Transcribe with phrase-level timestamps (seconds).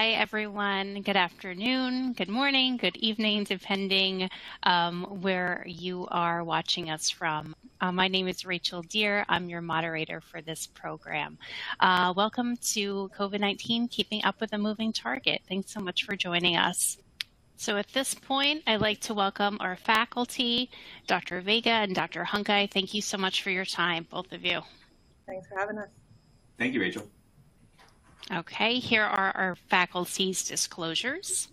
[0.00, 1.02] Hi, everyone.
[1.02, 4.30] Good afternoon, good morning, good evening, depending
[4.62, 7.54] um, where you are watching us from.
[7.82, 9.26] Uh, my name is Rachel Deer.
[9.28, 11.36] I'm your moderator for this program.
[11.80, 15.42] Uh, welcome to COVID 19 Keeping Up with a Moving Target.
[15.46, 16.96] Thanks so much for joining us.
[17.58, 20.70] So at this point, I'd like to welcome our faculty,
[21.08, 21.42] Dr.
[21.42, 22.24] Vega and Dr.
[22.24, 22.70] Hunkai.
[22.70, 24.62] Thank you so much for your time, both of you.
[25.26, 25.90] Thanks for having us.
[26.56, 27.06] Thank you, Rachel.
[28.32, 31.48] Okay, here are our faculty's disclosures.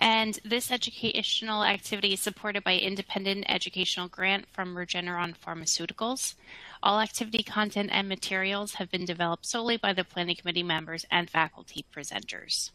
[0.00, 6.34] And this educational activity is supported by independent educational grant from Regeneron Pharmaceuticals.
[6.82, 11.30] All activity content and materials have been developed solely by the planning committee members and
[11.30, 12.72] faculty presenters.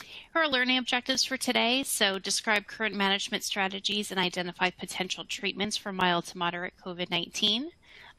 [0.00, 1.82] Here are learning objectives for today.
[1.82, 7.68] So describe current management strategies and identify potential treatments for mild to moderate COVID-19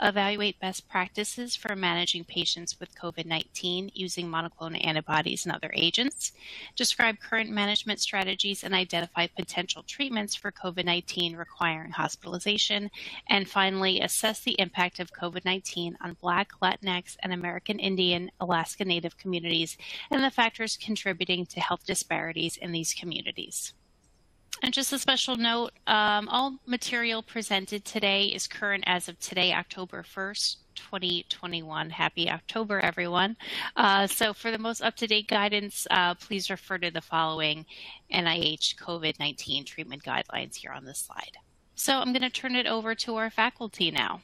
[0.01, 6.31] evaluate best practices for managing patients with COVID 19 using monoclonal antibodies and other agents,
[6.75, 12.91] describe current management strategies, and identify potential treatments for COVID 19 requiring hospitalization,
[13.29, 18.85] and finally, assess the impact of COVID 19 on Black, Latinx, and American Indian Alaska
[18.85, 19.77] Native communities
[20.11, 23.73] and the factors contributing to health disparities in these communities.
[24.65, 29.53] And just a special note, um, all material presented today is current as of today,
[29.53, 31.91] October 1st, 2021.
[31.91, 33.37] Happy October, everyone.
[33.75, 37.63] Uh, so for the most up-to-date guidance, uh, please refer to the following
[38.11, 41.37] NIH COVID-19 treatment guidelines here on this slide.
[41.75, 44.21] So I'm going to turn it over to our faculty now.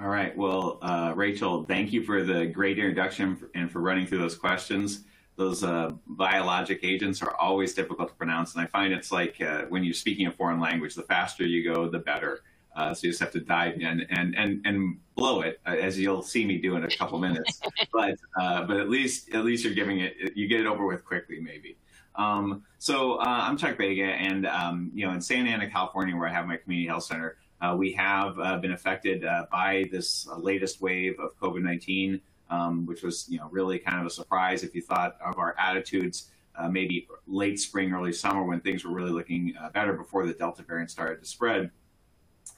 [0.00, 0.34] All right.
[0.34, 5.04] Well, uh, Rachel, thank you for the great introduction and for running through those questions
[5.40, 8.54] those uh, biologic agents are always difficult to pronounce.
[8.54, 11.64] And I find it's like uh, when you're speaking a foreign language, the faster you
[11.64, 12.40] go, the better.
[12.76, 15.98] Uh, so you just have to dive in and, and, and blow it, uh, as
[15.98, 17.58] you'll see me do in a couple minutes.
[17.90, 21.06] but uh, but at least at least you're giving it, you get it over with
[21.06, 21.78] quickly, maybe.
[22.16, 26.28] Um, so uh, I'm Chuck Vega, and um, you know in Santa Ana, California, where
[26.28, 27.38] I have my community health center,
[27.76, 33.48] we have been affected by this latest wave of COVID-19 um, which was you know
[33.50, 37.92] really kind of a surprise if you thought of our attitudes uh, maybe late spring,
[37.92, 41.26] early summer when things were really looking uh, better before the Delta variant started to
[41.26, 41.70] spread.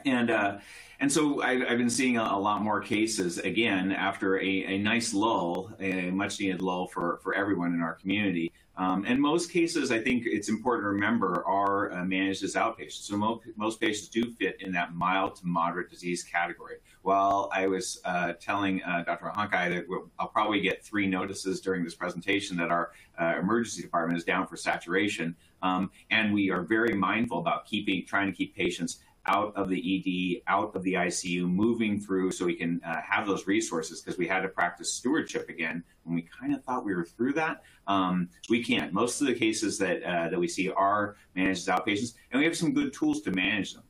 [0.04, 0.58] And uh,
[1.00, 4.78] and so I, have been seeing a, a, lot more cases again after a, a
[4.78, 8.52] nice lull, a much needed lull for, for everyone in our community.
[8.76, 13.02] Um, and most cases, I think it's important to remember, are uh, managed as outpatients.
[13.02, 16.76] So mo most patients do fit in that mild to moderate disease category.
[17.02, 19.30] While I was uh, telling uh, Dr.
[19.36, 19.84] Hunkai that
[20.18, 24.46] I'll probably get three notices during this presentation that our uh, emergency department is down
[24.46, 29.54] for saturation, um, and we are very mindful about keeping, trying to keep patients out
[29.56, 33.46] of the ED, out of the ICU, moving through so we can uh, have those
[33.46, 37.04] resources because we had to practice stewardship again when we kind of thought we were
[37.04, 37.62] through that.
[37.86, 38.92] Um, we can't.
[38.92, 42.44] Most of the cases that, uh, that we see are managed as outpatients, and we
[42.44, 43.84] have some good tools to manage them.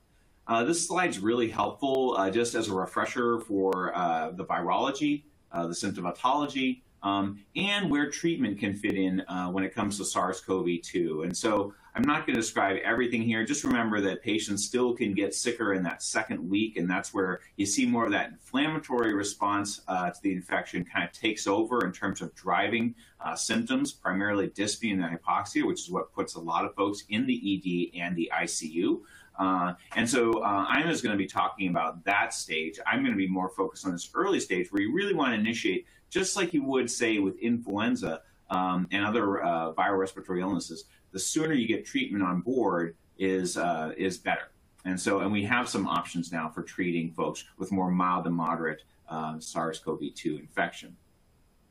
[0.47, 5.23] Uh, this slide's really helpful uh, just as a refresher for uh, the virology,
[5.53, 11.25] uh, the symptomatology, um, and where treatment can fit in when it comes to SARS-CoV-2.
[11.25, 13.45] And so I'm not going to describe everything here.
[13.45, 17.41] Just remember that patients still can get sicker in that second week, and that's where
[17.57, 21.85] you see more of that inflammatory response uh, to the infection kind of takes over
[21.85, 26.41] in terms of driving uh, symptoms, primarily dyspnea and hypoxia, which is what puts a
[26.41, 29.01] lot of folks in the ED and the ICU.
[29.39, 32.79] Uh, and so uh, I'm just going to be talking about that stage.
[32.87, 35.39] I'm going to be more focused on this early stage where you really want to
[35.39, 40.85] initiate, just like you would say with influenza um, and other uh, viral respiratory illnesses,
[41.11, 44.53] the sooner you get treatment on board is uh, is better.
[44.85, 48.31] And so, and we have some options now for treating folks with more mild to
[48.31, 50.97] moderate uh, SARS-CoV-2 infection.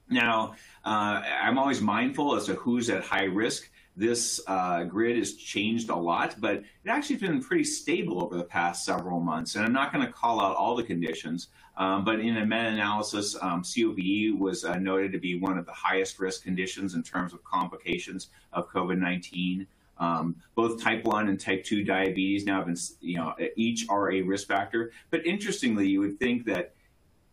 [0.09, 3.69] Now, uh, I'm always mindful as to who's at high risk.
[3.98, 8.38] This uh, grid has changed a lot, but it actually has been pretty stable over
[8.38, 9.56] the past several months.
[9.56, 13.35] And I'm not going to call out all the conditions, um, but in a meta-analysis,
[13.41, 17.33] um, COPD was uh, noted to be one of the highest risk conditions in terms
[17.33, 19.65] of complications of COVID-19.
[19.97, 24.12] Um, both type 1 and type 2 diabetes now have been, you know, each are
[24.12, 24.91] a risk factor.
[25.12, 26.73] But interestingly, you would think that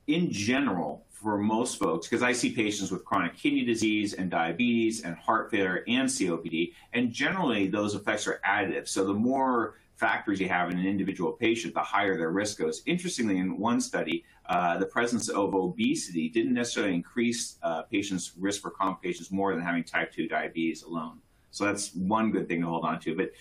[0.07, 5.03] in general, for most folks, because I see patients with chronic kidney disease and diabetes
[5.03, 8.87] and heart failure and COPD, and generally those effects are additive.
[8.87, 12.83] So the more factors you have in an individual patient, the higher their risk goes.
[12.87, 18.63] Interestingly, in one study, uh, the presence of obesity didn't necessarily increase uh, patients' risk
[18.63, 21.19] for complications more than having type 2 diabetes alone.
[21.51, 23.17] So that's one good thing to hold on to.
[23.17, 23.33] But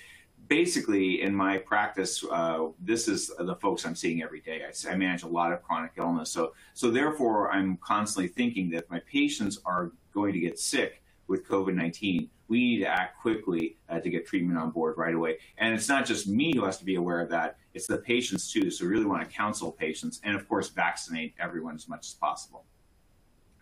[0.48, 4.63] basically, in my practice, uh, this is the folks I'm seeing every day.
[4.63, 6.31] I, I, manage a lot of chronic illness.
[6.31, 11.47] So, so therefore, I'm constantly thinking that my patients are going to get sick, with
[11.47, 15.38] COVID 19, we need to act quickly uh, to get treatment on board right away.
[15.57, 18.51] And it's not just me who has to be aware of that, it's the patients
[18.51, 18.71] too.
[18.71, 22.13] So we really want to counsel patients and, of course, vaccinate everyone as much as
[22.13, 22.65] possible.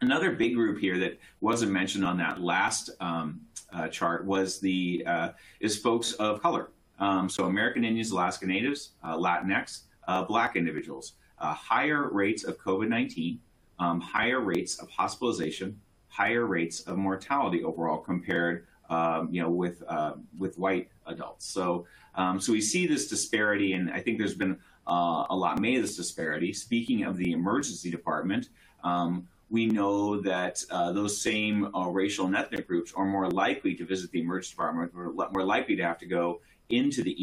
[0.02, 3.42] Another big group here that wasn't mentioned on that last um,
[3.74, 5.30] uh, chart was the uh,
[5.60, 6.70] is folks of color.
[7.00, 12.58] Um, so American Indians, Alaska Natives, uh, Latinx, uh, Black individuals, uh, higher rates of
[12.60, 13.40] COVID-19,
[13.80, 15.80] um, higher rates of hospitalization,
[16.16, 21.46] higher rates of mortality overall compared, um, you know, with uh, with white adults.
[21.46, 21.86] So
[22.16, 24.58] um, so we see this disparity, and I think there's been
[24.88, 26.54] a lot made of this disparity.
[26.54, 28.50] Speaking of the emergency department.
[28.84, 33.76] Um, we know that uh, those same uh, racial and ethnic groups are more likely
[33.76, 37.14] to visit the emergency department, or more likely to have to go into the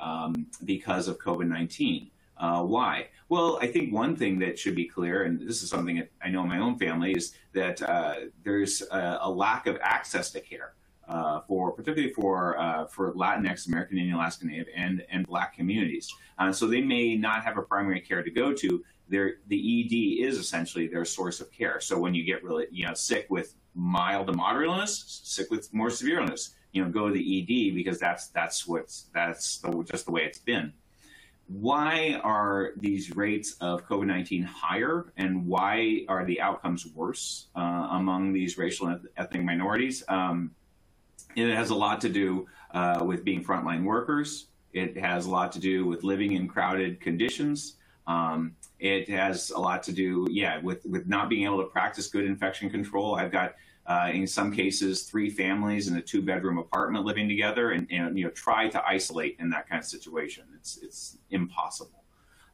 [0.00, 2.10] ED um, because of COVID 19.
[2.36, 3.08] Uh, why?
[3.28, 6.28] Well, I think one thing that should be clear, and this is something that I
[6.28, 8.14] know in my own family, is that uh,
[8.44, 10.74] there's a, a, lack of access to care.
[11.08, 16.08] Uh, for particularly for uh, for Latinx, American Indian, Alaska Native, and and Black communities,
[16.38, 18.84] uh, so they may not have a primary care to go to.
[19.08, 21.80] Their the ED is essentially their source of care.
[21.80, 25.74] So when you get really you know sick with mild to moderate illness, sick with
[25.74, 29.82] more severe illness, you know go to the ED because that's that's what's that's the,
[29.82, 30.72] just the way it's been.
[31.48, 37.88] Why are these rates of COVID 19 higher and why are the outcomes worse uh,
[37.90, 40.02] among these racial and ethnic minorities?
[40.08, 40.52] Um,
[41.36, 44.46] it has a lot to do uh, with being frontline workers.
[44.72, 47.76] It has a lot to do with living in crowded conditions.
[48.06, 52.08] Um, it has a lot to do, yeah, with, with not being able to practice
[52.08, 53.14] good infection control.
[53.14, 53.54] I've got,
[53.86, 58.16] uh, in some cases, three families in a two bedroom apartment living together and, and,
[58.16, 60.44] you know, try to isolate in that kind of situation.
[60.54, 62.04] It's, it's impossible.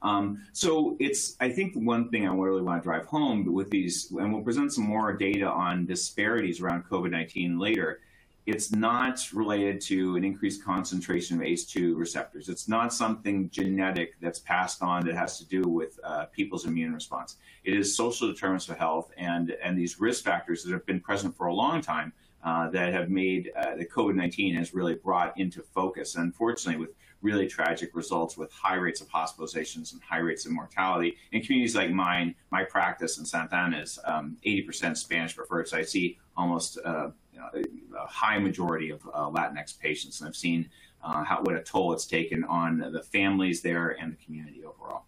[0.00, 4.10] Um, so it's, I think one thing I really want to drive home with these,
[4.12, 8.00] and we'll present some more data on disparities around COVID-19 later,
[8.48, 12.48] it's not related to an increased concentration of ACE2 receptors.
[12.48, 16.94] It's not something genetic that's passed on that has to do with uh, people's immune
[16.94, 17.36] response.
[17.64, 21.36] It is social determinants of health and, and these risk factors that have been present
[21.36, 25.60] for a long time uh, that have made uh, the COVID-19 has really brought into
[25.60, 26.14] focus.
[26.14, 31.16] Unfortunately, with really tragic results with high rates of hospitalizations and high rates of mortality.
[31.32, 35.76] In communities like mine, my practice in Santa Ana is um, 80% Spanish preferred, so
[35.78, 40.68] I see almost uh, a high majority of uh, Latinx patients, and I've seen
[41.02, 45.04] uh, how, what a toll it's taken on the families there and the community overall.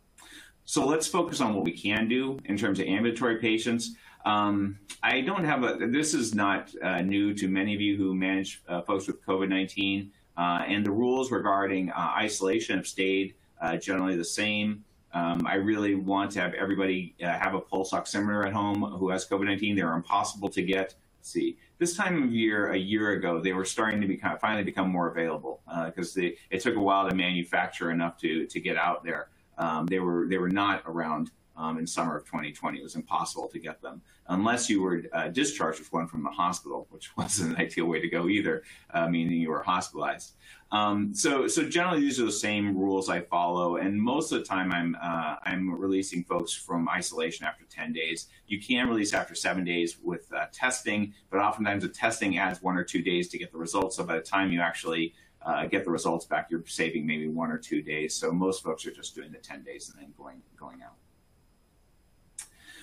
[0.65, 3.97] So let's focus on what we can do in terms of ambulatory patients.
[4.25, 8.15] Um, I don't have a, this is not uh, new to many of you who
[8.15, 13.35] manage uh, folks with COVID-19, uh, and the rules regarding uh, isolation have stayed
[13.81, 14.85] generally the same.
[15.13, 19.27] Um, I really want to have everybody have a pulse oximeter at home who has
[19.27, 19.77] COVID-19.
[19.77, 20.95] They're impossible to get.
[21.19, 24.63] Let's see, this time of year, a year ago, they were starting to become finally
[24.63, 28.77] become more available because uh, it took a while to manufacture enough to to get
[28.77, 29.31] out there.
[29.57, 32.79] Um, they were they were not around um, in summer of 2020.
[32.79, 36.31] It was impossible to get them unless you were uh, discharged with one from the
[36.31, 40.35] hospital, which wasn't an ideal way to go either, uh, meaning you were hospitalized.
[40.73, 44.45] Um, so, so generally, these are the same rules I follow, and most of the
[44.45, 48.29] time, I'm uh, I'm releasing folks from isolation after 10 days.
[48.47, 52.77] You can release after seven days with uh, testing, but oftentimes the testing adds one
[52.77, 53.97] or two days to get the results.
[53.97, 57.51] So by the time you actually uh, get the results back, you're saving maybe one
[57.51, 58.15] or two days.
[58.15, 60.95] So most folks are just doing the 10 days and then going going out.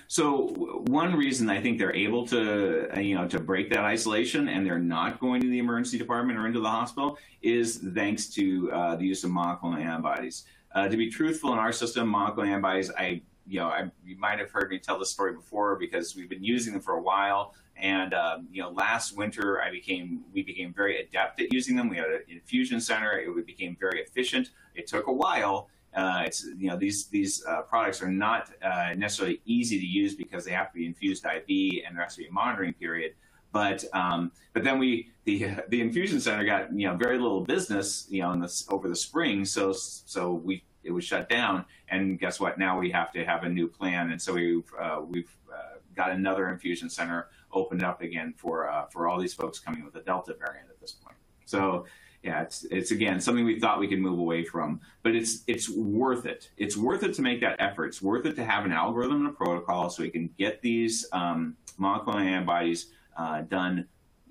[0.08, 0.48] So
[0.88, 4.66] one reason I think they're able to, uh, you know, to break that isolation and
[4.66, 8.96] they're not going to the emergency department or into the hospital is thanks to uh,
[8.96, 10.46] the use of monoclonal antibodies.
[10.74, 14.40] Uh, to be truthful, in our system, monoclonal antibodies, I, you know, I, you might
[14.40, 17.54] have heard me tell this story before because we've been using them for a while.
[17.80, 21.90] And um, you know, last winter, I became we became very adept at using them.
[21.90, 24.50] We had an infusion center; it became very efficient.
[24.74, 28.94] It took a while, uh, it's you know these these uh, products are not uh,
[28.96, 32.22] necessarily easy to use because they have to be infused IV and there has to
[32.22, 33.16] be a monitoring period.
[33.51, 38.06] But um, but then we the the infusion center got you know very little business
[38.10, 42.20] you know in this over the spring so so we it was shut down and
[42.20, 45.36] guess what now we have to have a new plan and so we've uh, we've
[45.51, 49.84] uh, got another infusion center opened up again for uh, for all these folks coming
[49.84, 51.18] with the Delta variant at this point.
[51.46, 51.86] So
[52.24, 55.70] yeah, it's it's again something we thought we could move away from, but it's it's
[55.70, 56.50] worth it.
[56.58, 57.88] It's worth it to make that effort.
[57.88, 61.06] It's worth it to have an algorithm and a protocol so we can get these
[61.14, 63.88] um, monoclonal antibodies uh, done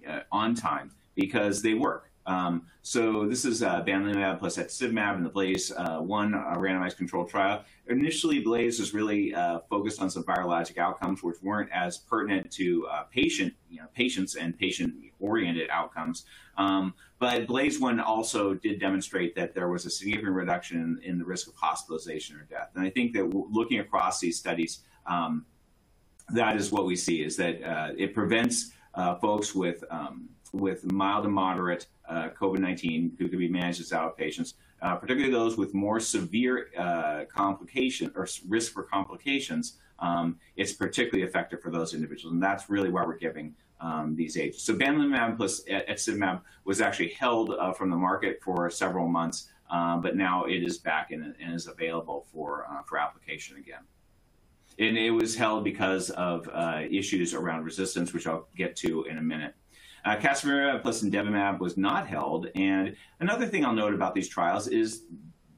[0.07, 2.06] uh, on time because they work.
[2.27, 6.97] Um, so this is uh, bamlanivimab plus etesevimab in the BLAZE uh, one uh, randomized
[6.97, 7.65] controlled trial.
[7.89, 12.87] Initially, BLAZE was really uh, focused on some virologic outcomes, which weren't as pertinent to
[12.89, 16.25] uh, patient, you know, patients and patient-oriented outcomes.
[16.59, 21.19] Um, but BLAZE one also did demonstrate that there was a significant reduction in, in
[21.19, 22.71] the risk of hospitalization or death.
[22.75, 25.47] And I think that looking across these studies, um,
[26.31, 27.61] that is what we see: is that
[27.97, 28.73] it prevents
[29.21, 34.55] folks with um, with mild to moderate uh, COVID-19 who could be managed as outpatients,
[34.83, 37.25] uh, particularly those with more severe uh,
[38.15, 39.79] or risk for complications.
[39.99, 44.37] Um, it's particularly effective for those individuals, and that's really why we're giving um, these
[44.37, 44.63] agents.
[44.63, 50.01] So bamlanivimab plus etesevimab was actually held uh, from the market for several months, um,
[50.03, 53.81] but now it is back and, and is available for uh, for application again
[54.79, 59.19] and it was held because of uh, issues around resistance, which I'll get to in
[59.19, 59.55] a minute.
[60.07, 62.47] Uh, Casirivimab plus Imdevimab was not held.
[62.55, 65.03] And another thing I'll note about these trials is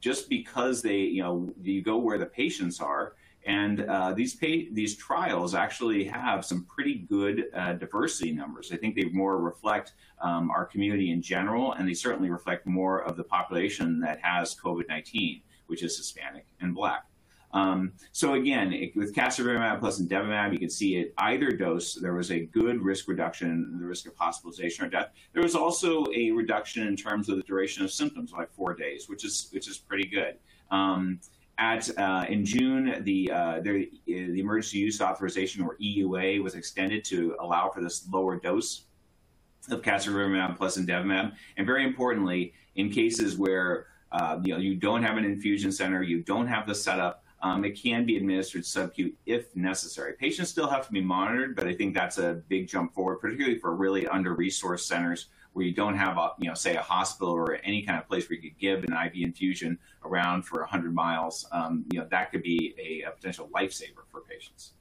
[0.00, 3.14] just because they, you know, you go where the patients are,
[3.44, 8.72] and uh, these these trials actually have some pretty good uh, diversity numbers.
[8.72, 13.02] I think they more reflect um, our community in general, and they certainly reflect more
[13.02, 17.07] of the population that has COVID-19, which is Hispanic and Black.
[17.52, 22.14] Um, so again, it, with casirivimab plus imdevimab, you can see at either dose there
[22.14, 25.10] was a good risk reduction in the risk of hospitalization or death.
[25.32, 29.08] There was also a reduction in terms of the duration of symptoms, like four days,
[29.08, 30.36] which is which is pretty good.
[30.70, 31.20] Um,
[31.58, 37.04] at uh, in June, the, uh, the the emergency use authorization or EUA was extended
[37.06, 38.84] to allow for this lower dose
[39.68, 45.02] of casirivimab plus imdevimab, and very importantly, in cases where uh, you know you don't
[45.02, 47.24] have an infusion center, you don't have the setup.
[47.40, 50.14] Um, it can be administered subcu if necessary.
[50.14, 53.58] Patients still have to be monitored, but I think that's a big jump forward, particularly
[53.58, 57.54] for really under-resourced centers where you don't have, a, you know, say a hospital or
[57.64, 61.46] any kind of place where you could give an IV infusion around for 100 miles.
[61.52, 64.72] Um, you know, that could be a, a potential lifesaver for patients.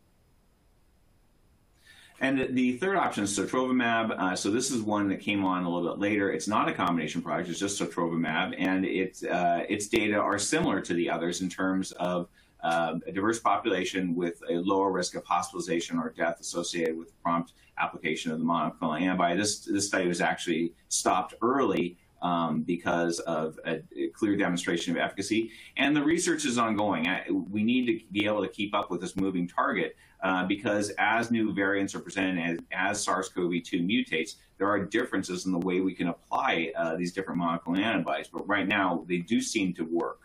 [2.19, 4.19] And the third option is sotrovimab.
[4.19, 6.31] Uh, so this is one that came on a little bit later.
[6.31, 10.81] It's not a combination product; it's just sotrovimab, and it, uh, its data are similar
[10.81, 12.27] to the others in terms of
[12.63, 17.53] uh, a diverse population with a lower risk of hospitalization or death associated with prompt
[17.77, 19.37] application of the monoclonal antibody.
[19.37, 25.01] This, this study was actually stopped early um, because of a, a, clear demonstration of
[25.01, 25.51] efficacy.
[25.77, 27.07] And the research is ongoing.
[27.07, 30.89] I, we need to be able to keep up with this moving target uh, because
[30.97, 35.81] as new variants are presented as, as SARS-CoV-2 mutates, there are differences in the way
[35.81, 38.27] we can apply uh, these different monoclonal antibodies.
[38.27, 40.21] But right now, they do seem to work.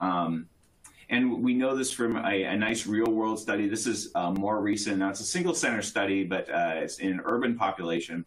[0.00, 0.48] Um,
[1.10, 3.68] and we know this from a, a nice real world study.
[3.68, 4.98] This is uh, more recent.
[4.98, 8.24] Now, it's a single center study, but uh, it's in an urban population.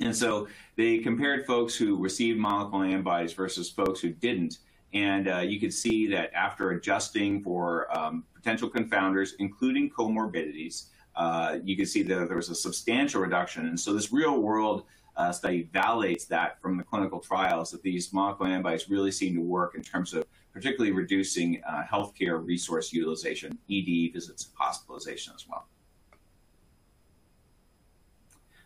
[0.00, 4.58] And so they compared folks who received monoclonal antibodies versus folks who didn't.
[4.92, 11.58] And uh, you could see that after adjusting for um, potential confounders, including comorbidities, uh,
[11.64, 13.66] you can see that there was a substantial reduction.
[13.66, 14.84] And so this real world
[15.16, 19.40] uh, study validates that from the clinical trials that these monoclonal antibodies really seem to
[19.40, 20.26] work in terms of
[20.56, 25.66] particularly reducing uh, healthcare resource utilization, ED visits, hospitalization as well.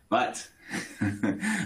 [0.07, 0.47] But,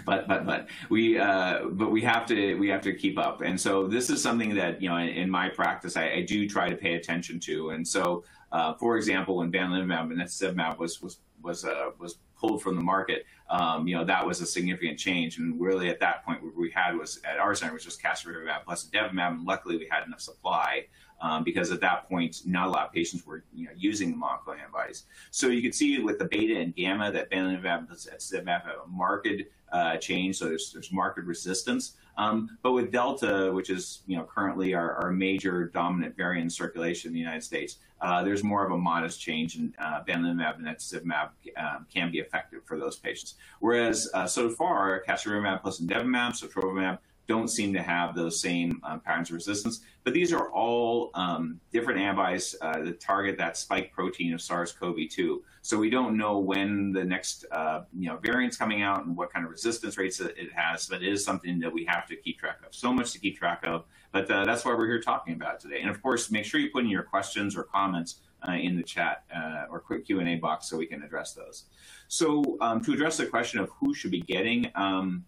[0.03, 3.41] but, but, but we, uh, but we have to, we have to keep up.
[3.41, 6.50] And so this is something that, you know, in, in my practice, I, I, do
[6.50, 7.70] try to pay attention to.
[7.70, 12.62] And so, uh, for example, when bamlanivimab and etesevimab was, was, was, uh, was pulled
[12.62, 15.38] from the market, um, you know, that was a significant change.
[15.38, 18.64] And really at that point, what we had was at our center was just casirivimab
[18.66, 19.32] plus imdevimab.
[19.32, 20.86] And luckily we had enough supply
[21.22, 24.18] um, because at that point, not a lot of patients were you know, using the
[24.18, 25.06] monoclonal antibodies.
[25.32, 28.88] So you can see with the beta and gamma that bamlanivimab plus etesevimab have a
[28.88, 29.28] marked
[29.72, 30.38] uh, change.
[30.38, 31.98] So there's, there's marked resistance.
[32.17, 36.50] Um, but with Delta, which is you know currently our, our, major dominant variant in
[36.50, 40.57] circulation in the United States, uh, there's more of a modest change, and uh, bamlanivimab
[40.57, 43.36] and etesevimab um, can be effective for those patients.
[43.60, 49.00] Whereas uh, so far, casirivimab plus imdevimab, sotrovimab, don't seem to have those same um,
[49.00, 49.82] patterns of resistance.
[50.03, 55.39] But these are all um, different antibodies uh, that target that spike protein of SARS-CoV-2.
[55.62, 59.34] So we don't know when the next uh, you know variant's coming out and what
[59.34, 60.88] kind of resistance rates it has.
[60.88, 62.75] But it is something that we have to keep track of.
[62.75, 63.86] So much to keep track of.
[64.12, 65.82] But uh, that's why we're here talking about today.
[65.82, 68.84] And of course, make sure you put in your questions or comments uh, in the
[68.84, 71.65] chat uh, or quick Q&A box so we can address those.
[72.08, 75.25] So um, to address the question of who should be getting um,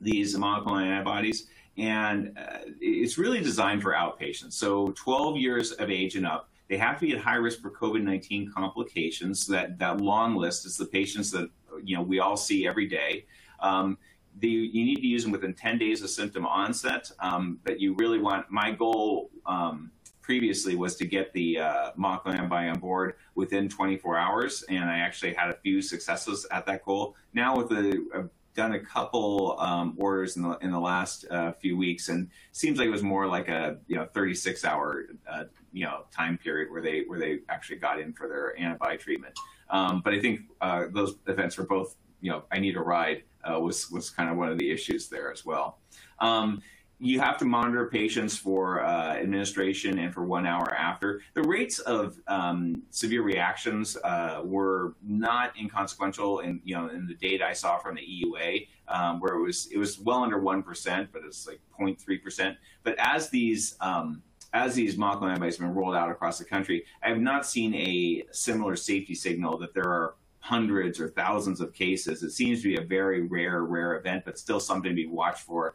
[0.00, 1.46] these monoclonal antibodies.
[1.78, 4.54] And uh, it's really designed for outpatients.
[4.54, 7.70] So 12 years of age and up, they have to be at high risk for
[7.70, 9.46] COVID-19 complications.
[9.46, 11.48] That, that long list is the patients that
[11.84, 13.26] you know we all see every day.
[13.60, 13.98] Um,
[14.38, 17.94] the, you need to use them within 10 days of symptom onset, um, but you
[17.94, 23.14] really want, my goal um, previously was to get the uh, monoclonal antibody on board
[23.34, 27.14] within 24 hours, and I actually had a few successes at that goal.
[27.32, 31.52] Now with the, I've done a couple um, orders in the in the last uh,
[31.52, 35.44] few weeks, and seems like it was more like a you know 36 hour uh,
[35.72, 39.38] you know time period where they where they actually got in for their antibody treatment.
[39.70, 43.22] Um, but I think uh, those events were both you know I need a ride
[43.44, 45.78] uh, was was kind of one of the issues there as well.
[46.18, 46.62] Um,
[46.98, 51.20] you have to monitor patients for uh, administration and for one hour after.
[51.34, 57.14] The rates of um, severe reactions uh, were not inconsequential in you know in the
[57.14, 60.62] data I saw from the EUA, um, where it was it was well under one
[60.62, 62.56] percent, but it's like 0.3 percent.
[62.82, 64.22] But as these um,
[64.54, 67.74] as these monoclonal antibodies have been rolled out across the country, I have not seen
[67.74, 70.14] a similar safety signal that there are
[70.46, 72.22] hundreds or thousands of cases.
[72.22, 75.40] It seems to be a very rare, rare event, but still something to be watched
[75.40, 75.74] for,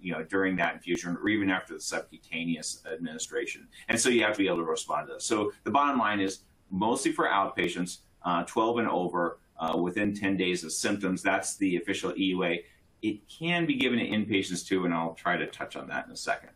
[0.00, 3.68] you know, during that infusion or even after the subcutaneous administration.
[3.88, 5.24] And so you have to be able to respond to this.
[5.24, 10.36] So the bottom line is mostly for outpatients, uh, 12 and over, uh, within 10
[10.36, 11.22] days of symptoms.
[11.22, 12.64] That's the official EUA.
[13.02, 16.12] It can be given to inpatients too, and I'll try to touch on that in
[16.12, 16.50] a second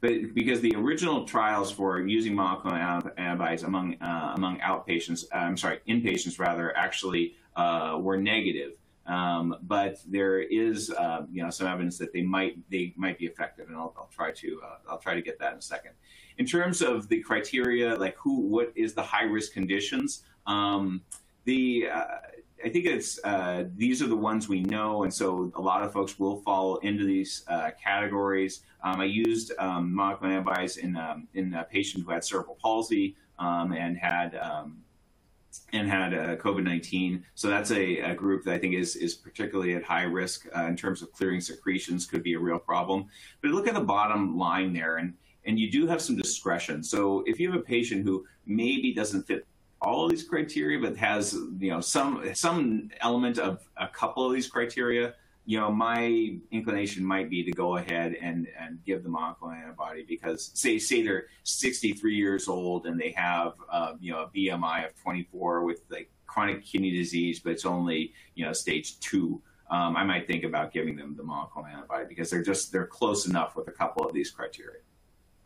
[0.00, 5.56] but because the original trials for using monoclonal antibodies among uh, among outpatients, uh, I'm
[5.56, 8.72] sorry, inpatients rather, actually uh, were negative.
[9.08, 13.24] Um, but there is, uh, you know, some evidence that they might they might be
[13.24, 15.92] effective, and I'll, I'll try to uh, I'll try to get that in a second.
[16.36, 20.24] In terms of the criteria, like who, what is the high risk conditions?
[20.46, 21.02] Um,
[21.44, 22.04] the uh,
[22.64, 25.92] I think it's uh, these are the ones we know, and so a lot of
[25.92, 28.60] folks will fall into these uh, categories.
[28.84, 33.16] Um, I used um, monoclonal antibodies in um, in a patient who had cerebral palsy
[33.38, 34.78] um, and had um,
[35.72, 37.24] and had uh, COVID nineteen.
[37.34, 40.64] So that's a, a, group that I think is is particularly at high risk uh,
[40.64, 42.06] in terms of clearing secretions.
[42.06, 43.06] Could be a real problem.
[43.42, 46.82] But look at the bottom line there, and and you do have some discretion.
[46.82, 49.46] So if you have a patient who maybe doesn't fit
[49.80, 54.32] all of these criteria, but has you know some some element of a couple of
[54.32, 55.14] these criteria,
[55.48, 60.04] you know, my inclination might be to go ahead and and give the monoclonal antibody
[60.06, 64.86] because say say they're 63 years old and they have uh, you know a BMI
[64.86, 69.40] of 24 with like chronic kidney disease, but it's only you know stage two.
[69.70, 73.26] Um, I might think about giving them the monoclonal antibody because they're just they're close
[73.26, 74.82] enough with a couple of these criteria.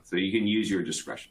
[0.02, 1.30] So you can use your discretion.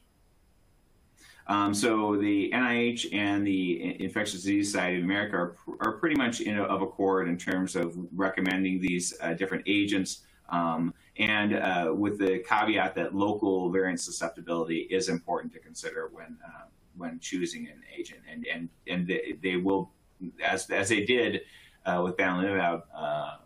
[1.47, 6.41] Um, so the NIH and the Infectious Disease Society of America are, are pretty much
[6.41, 10.21] in a, of accord in terms of recommending these uh, different agents.
[10.49, 16.37] Um, and uh, with the caveat that local variant susceptibility is important to consider when
[16.45, 16.65] uh,
[16.97, 19.91] when choosing an agent, and and and they, they will,
[20.43, 21.41] as as they did
[21.85, 23.37] uh, with bamlanivimab, uh,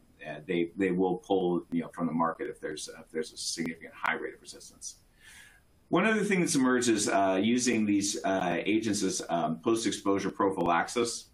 [0.46, 3.94] they they will pull you know from the market if there's if there's a significant
[3.94, 4.98] high rate of resistance.
[5.96, 11.30] One other thing that's emerged is uh, using these uh, agents as um, post-exposure prophylaxis.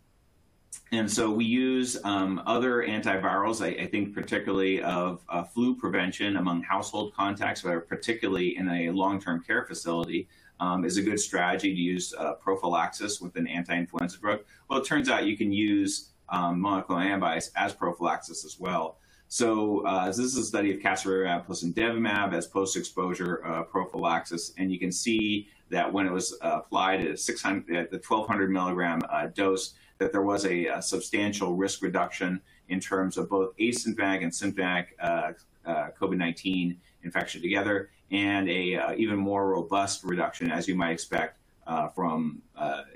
[0.92, 6.38] And so we use um, other antivirals, I, I, think particularly of uh, flu prevention
[6.38, 10.28] among household contacts, but particularly in a long-term care facility,
[10.60, 14.42] um, is a good strategy to use uh, prophylaxis with an anti-influenza drug.
[14.70, 19.00] Well, it turns out you can use um, monoclonal antibodies as prophylaxis as well.
[19.32, 24.70] So uh, this is a study of casirivimab plus imdevimab as post-exposure uh, prophylaxis, and
[24.70, 29.02] you can see that when it was uh, applied at 600 at the 1200 milligram
[29.10, 34.22] uh, dose, that there was a, a, substantial risk reduction in terms of both asymptomatic
[34.22, 35.32] and symptomatic uh,
[35.66, 41.40] uh, COVID-19 infection together, and a even more robust reduction, as you might expect,
[41.96, 42.42] from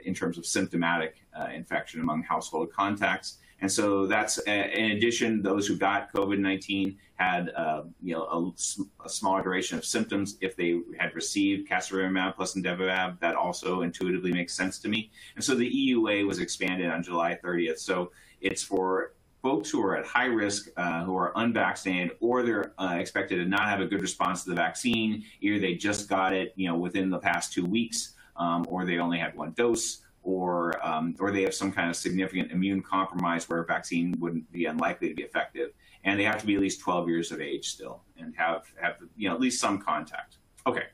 [0.03, 1.15] in terms of symptomatic
[1.53, 3.37] infection among household contacts.
[3.65, 9.09] And so that's in addition, those who got COVID-19 had uh, you know a, a,
[9.09, 13.19] smaller duration of symptoms if they had received casirivimab plus imdevimab.
[13.21, 15.09] That also intuitively makes sense to me.
[15.33, 17.79] And so the EUA was expanded on July 30th.
[17.79, 22.73] So it's for folks who are at high risk, uh, who are unvaccinated, or they're
[22.77, 25.23] uh, expected to not have a good response to the vaccine.
[25.41, 28.99] Either they just got it, you know, within the past two weeks, um, or they
[28.99, 33.47] only had one dose or um, or they have some kind of significant immune compromise
[33.47, 35.69] where a vaccine wouldn't be unlikely to be effective,
[36.03, 38.97] and they have to be at least 12 years of age still and have have
[39.15, 40.37] you know at least some contact.
[40.65, 40.87] Okay,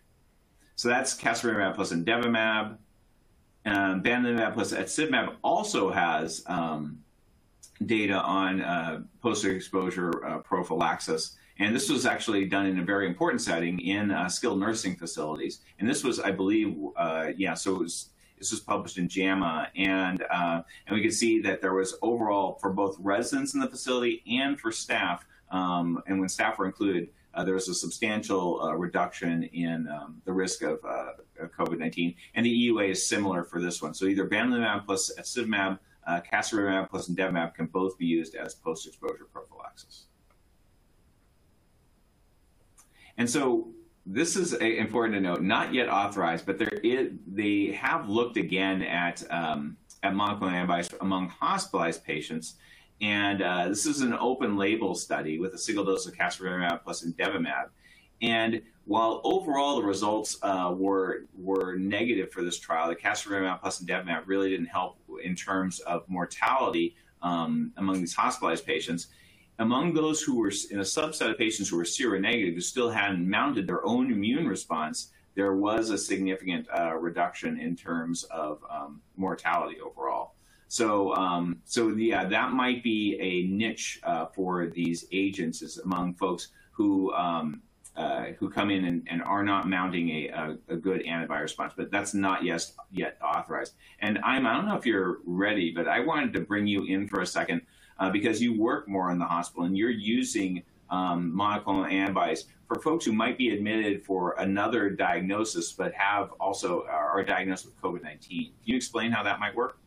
[0.76, 2.78] so that's casirivimab plus imdevimab.
[3.66, 7.00] Um, bamlanivimab plus etesevimab also has um,
[7.86, 11.38] data on uh, post-exposure uh, prophylaxis.
[11.60, 15.60] And this was actually done in a very important setting in uh, skilled nursing facilities.
[15.78, 18.10] And this was, I believe, uh, yeah, so it was
[18.42, 22.58] This was published in JAMA, and uh, and we could see that there was overall
[22.60, 27.10] for both residents in the facility and for staff, um, and when staff were included,
[27.36, 31.12] uh, there was a substantial uh, reduction in um, the risk of, uh,
[31.56, 32.16] COVID-19.
[32.34, 33.94] And the EUA is similar for this one.
[33.94, 35.78] So either bamlanivimab plus etesevimab,
[36.08, 40.06] uh, casirivimab plus imdevimab can both be used as post-exposure prophylaxis.
[43.18, 43.70] And so
[44.06, 48.38] this is a, important to note, not yet authorized, but there is, they have looked
[48.38, 52.56] again at, um, at monoclonal antibodies among hospitalized patients
[53.02, 57.04] and uh, this is an open label study with a single dose of casirivimab plus
[57.04, 57.70] imdevimab.
[58.22, 63.82] And while overall the results uh, were were negative for this trial, the casirivimab plus
[63.82, 69.08] imdevimab really didn't help in terms of mortality um, among these hospitalized patients.
[69.62, 73.30] Among those who were in a subset of patients who were seronegative, who still hadn't
[73.30, 79.02] mounted their own immune response, there was a significant uh, reduction in terms of um,
[79.18, 80.34] mortality overall.
[80.68, 86.16] So, um, so yeah, that might be a niche uh, for these agents is among
[86.16, 87.62] folks who um,
[87.96, 91.74] uh, who come in and, and are not mounting a, a, a, good antibody response,
[91.76, 93.74] but that's not yet yet authorized.
[94.00, 97.08] And I'm I don't know if you're ready, but I wanted to bring you in
[97.08, 97.62] for a second
[98.02, 102.82] uh, because you work more in the hospital and you're using um, monoclonal antibodies for
[102.82, 108.28] folks who might be admitted for another diagnosis, but have also are diagnosed with COVID-19.
[108.28, 109.78] Can you explain how that might work?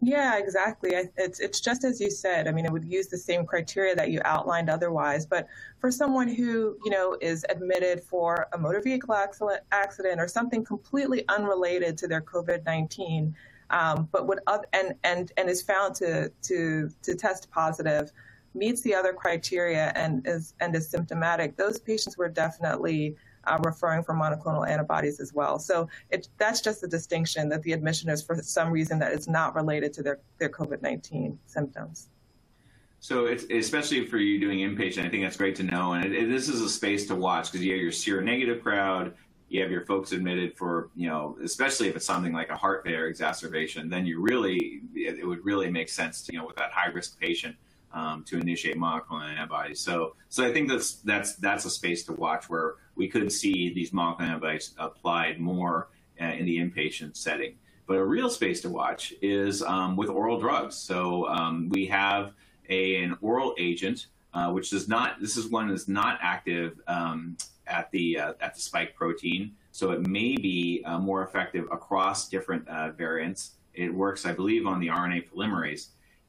[0.00, 0.90] Yeah, exactly.
[1.16, 2.46] It's it's just as you said.
[2.46, 5.26] I mean, it would use the same criteria that you outlined otherwise.
[5.26, 5.48] But
[5.80, 9.12] for someone who you know is admitted for a motor vehicle
[9.72, 13.34] accident or something completely unrelated to their COVID nineteen,
[13.70, 14.40] um, but would
[14.72, 18.12] and and and is found to to to test positive,
[18.54, 24.02] meets the other criteria and is and is symptomatic, those patients were definitely uh, referring
[24.02, 25.58] for monoclonal antibodies as well.
[25.58, 29.28] So it, that's just the distinction that the admission is for some reason that is
[29.28, 32.10] not related to their, their COVID-19 symptoms.
[33.00, 35.92] So it's especially for you doing inpatient, I think that's great to know.
[35.92, 39.14] And it, it, this is a space to watch because you have your seronegative crowd,
[39.48, 42.84] you have your folks admitted for, you know, especially if it's something like a heart
[42.84, 46.70] failure exacerbation, then you really, it, would really make sense to, you know, with that
[46.70, 47.56] high risk patient
[47.92, 49.80] um, to initiate monoclonal antibodies.
[49.80, 53.72] So, so I think that's that's that's a space to watch where we could see
[53.72, 55.88] these monoclonal antibodies applied more
[56.20, 57.54] uh, in the inpatient setting.
[57.86, 60.74] But a real space to watch is um, with oral drugs.
[60.74, 62.32] So um, we have
[62.68, 65.22] a, an oral agent, uh, which does not.
[65.22, 69.90] This is one that's not active um, at the uh, at the spike protein, so
[69.90, 73.52] it may be uh, more effective across different uh, variants.
[73.74, 75.88] It works, I believe, on the RNA polymerase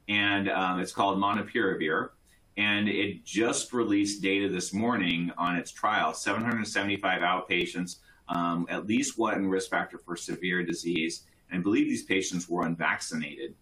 [0.09, 2.09] and um, it's called Molnupiravir.
[2.57, 7.97] And it just released data this morning on its trial 775 outpatients,
[8.27, 11.23] um, at least one risk factor for severe disease.
[11.49, 13.55] And I believe these patients were unvaccinated.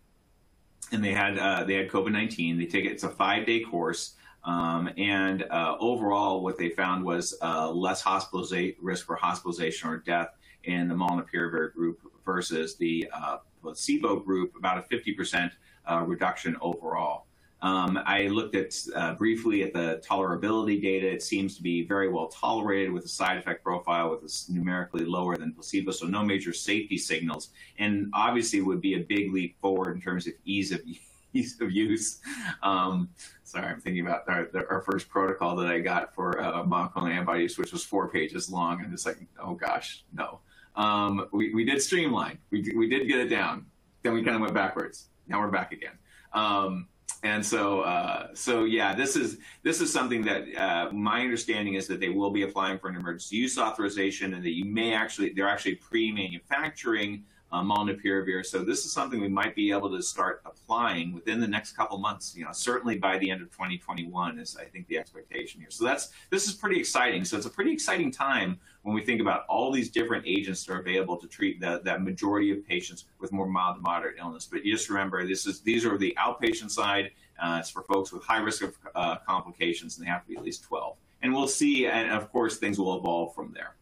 [0.92, 2.58] And they had uh, they had COVID 19.
[2.58, 4.16] They take it, it's a five day course.
[4.44, 8.06] Um, and uh, overall, what they found was uh, less
[8.82, 10.30] risk for hospitalization or death
[10.64, 15.52] in the molnupiravir group versus the uh, placebo group, about a 50%
[15.90, 17.26] uh, reduction overall.
[17.62, 21.12] Um, I looked at uh, briefly at the tolerability data.
[21.12, 25.06] It seems to be very well tolerated with a side effect profile with a numerically
[25.06, 27.50] lower than placebo, so no major safety signals.
[27.80, 30.82] And obviously, would be a big leap forward in terms of ease of
[31.62, 32.20] of use.
[32.64, 33.10] Um,
[33.44, 37.58] sorry, I'm thinking about our, our, first protocol that I got for uh, monoclonal antibodies,
[37.58, 40.40] which was four pages long, and it's like, oh gosh, no.
[40.76, 42.38] Um, we, we did streamline.
[42.52, 43.66] We, we did get it down.
[44.04, 45.98] Then we kind of went backwards now we're back again.
[46.34, 46.88] Um,
[47.24, 51.88] and so, uh, so yeah, this is this is something that uh, my understanding is
[51.88, 55.34] that they will be applying for an emergency use authorization, and that you may actually
[55.34, 58.46] they're actually pre-manufacturing uh, molnupiravir.
[58.46, 61.98] So this is something we might be able to start applying within the next couple
[61.98, 62.36] months.
[62.36, 65.72] You know, certainly by the end of 2021 is I think the expectation here.
[65.72, 67.24] So that's this is pretty exciting.
[67.24, 70.74] So it's a pretty exciting time when we think about all these different agents that
[70.74, 74.48] are available to treat the, that majority of patients with more mild to moderate illness.
[74.50, 77.12] But you just remember this is these are the outpatient side.
[77.40, 80.36] Uh, it's for folks with high risk of uh, complications, and they have to be
[80.36, 80.98] at least 12.
[81.22, 83.77] And we'll see, and of course, things will evolve from there.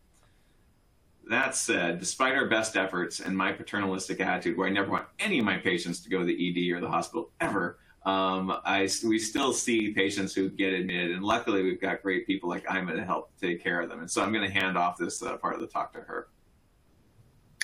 [1.28, 5.40] That said, despite our best efforts and my paternalistic attitude, where I never want any
[5.40, 9.18] of my patients to go to the ED or the hospital ever, um, I, we
[9.18, 13.04] still see patients who get admitted, and luckily we've got great people like Ima to
[13.04, 14.00] help take care of them.
[14.00, 16.28] And so I'm going to hand off this uh, part of the talk to her.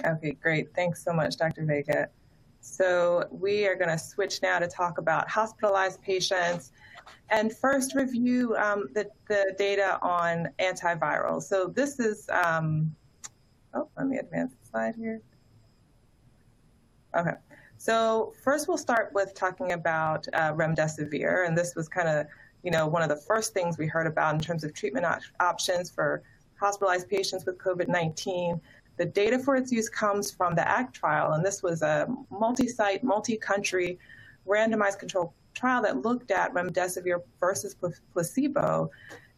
[0.04, 0.74] Okay, great.
[0.74, 1.64] Thanks so much, Dr.
[1.64, 2.10] Vega.
[2.60, 6.72] So we are going to switch now to talk about hospitalized patients
[7.30, 11.44] and first review um, the, the data on antivirals.
[11.44, 12.96] So this is um,
[13.74, 15.22] Oh, let me advance the slide here.
[17.16, 17.34] Okay.
[17.78, 22.28] So first, we'll start with talking about uh, remdesivir, and this was kind of,
[22.64, 25.22] you know, one of the first things we heard about in terms of treatment op-
[25.40, 26.22] options for
[26.60, 28.60] hospitalized patients with COVID-19.
[28.98, 33.04] The data for its use comes from the ACT trial, and this was a multi-site,
[33.04, 33.98] multi-country,
[34.48, 37.76] randomized control trial that looked at remdesivir versus
[38.14, 38.92] placebo.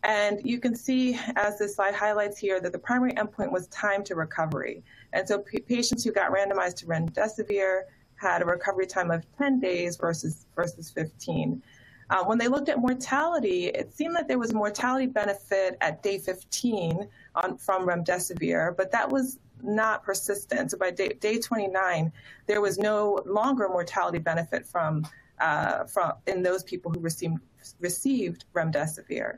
[0.03, 4.03] And you can see, as this slide highlights here, that the primary endpoint was time
[4.05, 4.83] to recovery.
[5.13, 7.83] And so patients who got randomized to remdesivir
[8.15, 11.61] had a recovery time of 10 days versus versus 15.
[12.09, 16.03] Uh, when they looked at mortality, it seemed that there was a mortality benefit at
[16.03, 20.71] day 15 on, from remdesivir, but that was not persistent.
[20.71, 22.11] So by day, day 29,
[22.45, 25.07] there was no longer mortality benefit from,
[25.39, 27.39] uh, from in those people who received,
[27.79, 29.37] received remdesivir.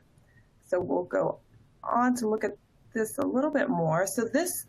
[0.66, 1.38] So we'll go
[1.82, 2.56] on to look at
[2.92, 4.06] this a little bit more.
[4.06, 4.66] So this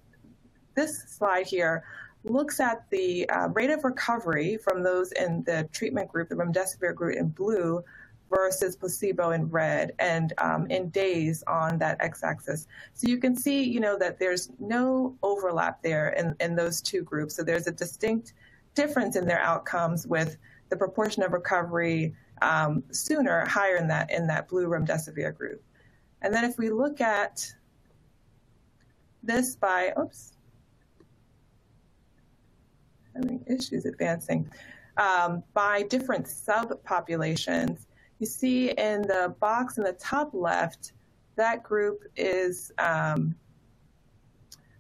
[0.76, 1.84] this slide here
[2.24, 6.94] looks at the uh, rate of recovery from those in the treatment group, the remdesivir
[6.94, 7.84] group in blue,
[8.30, 12.68] versus placebo in red, and um, in days on that x-axis.
[12.94, 17.04] So you can see, you know, that there's no overlap there in, in those two
[17.04, 17.36] groups.
[17.36, 18.34] So there's a distinct
[18.76, 20.38] difference in their outcomes with
[20.70, 25.64] the proportion of recovery um, sooner higher in that in that blue remdesivir group.
[26.28, 27.50] And then if we look at
[29.24, 30.34] this by, oops,
[33.16, 34.52] having issues advancing,
[34.98, 37.86] um, by different subpopulations.
[38.20, 40.92] You see in the box in the top left,
[41.38, 43.34] that group is um,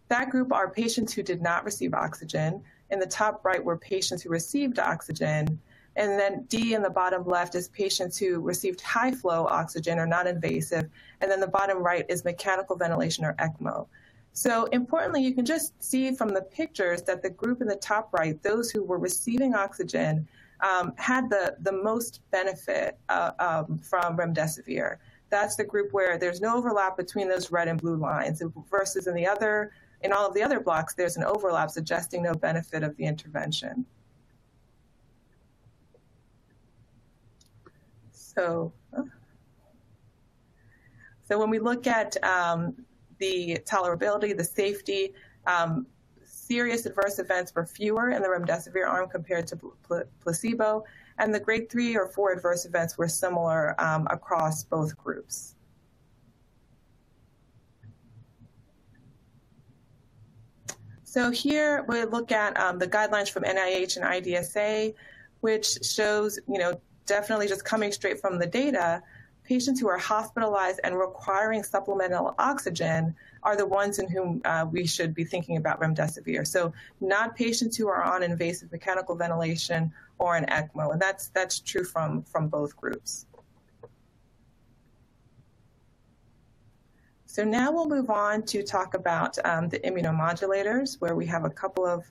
[0.09, 2.61] that group are patients who did not receive oxygen.
[2.89, 5.61] In the top right were patients who received oxygen.
[5.97, 10.05] And then D in the bottom left is patients who received high flow oxygen or
[10.05, 10.89] non invasive.
[11.21, 13.87] And then the bottom right is mechanical ventilation or ECMO.
[14.31, 18.13] So importantly, you can just see from the pictures that the group in the top
[18.13, 20.27] right, those who were receiving oxygen,
[20.59, 24.97] um, had the, the most benefit uh, um, from remdesivir.
[25.29, 29.15] That's the group where there's no overlap between those red and blue lines versus in
[29.15, 32.95] the other, in all of the other blocks, there's an overlap suggesting no benefit of
[32.97, 33.85] the intervention.
[38.37, 38.71] So,
[41.27, 42.75] so when we look at um,
[43.19, 45.13] the tolerability, the safety.
[45.47, 45.87] Um,
[46.23, 50.83] serious adverse events were fewer in the remdesivir arm compared to pl- placebo,
[51.17, 55.55] and the grade three or four adverse events were similar um, across both groups.
[61.03, 64.93] So here we look at um, the guidelines from NIH and IDSA,
[65.39, 69.01] which shows, you know, definitely just coming straight from the data,
[69.43, 74.85] patients who are hospitalized and requiring supplemental oxygen are the ones in whom uh, we
[74.85, 76.45] should be thinking about remdesivir.
[76.45, 81.59] So not patients who are on invasive mechanical ventilation or an ECMO, and that's that's
[81.59, 83.25] true from from both groups.
[87.25, 91.49] So now we'll move on to talk about um, the immunomodulators, where we have a
[91.51, 92.03] couple of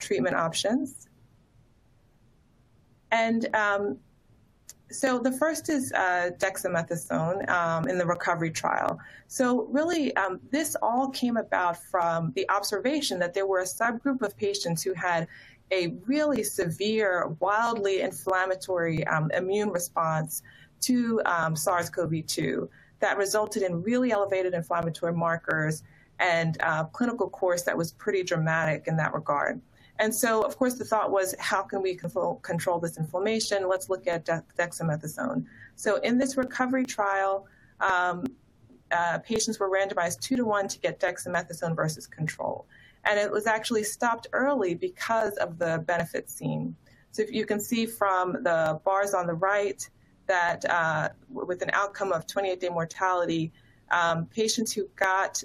[0.00, 1.08] treatment options.
[3.12, 3.98] And um,
[4.92, 8.98] so the first is uh, dexamethasone um, in the recovery trial.
[9.26, 14.22] So really, um, this all came about from the observation that there were a subgroup
[14.22, 15.26] of patients who had
[15.72, 20.42] a really severe, wildly inflammatory um, immune response
[20.82, 22.68] to um, SARS-CoV-2
[23.00, 25.82] that resulted in really elevated inflammatory markers
[26.18, 29.60] and uh, clinical course that was pretty dramatic in that regard.
[29.98, 33.68] And so, of course, the thought was, how can we control, control this inflammation?
[33.68, 35.44] Let's look at de- dexamethasone.
[35.76, 37.46] So, in this recovery trial,
[37.80, 38.24] um,
[38.90, 42.66] uh, patients were randomized two to one to get dexamethasone versus control.
[43.04, 46.74] And it was actually stopped early because of the benefit seen.
[47.12, 49.88] So, if you can see from the bars on the right
[50.26, 53.52] that uh, with an outcome of 28 day mortality,
[53.90, 55.42] um, patients who got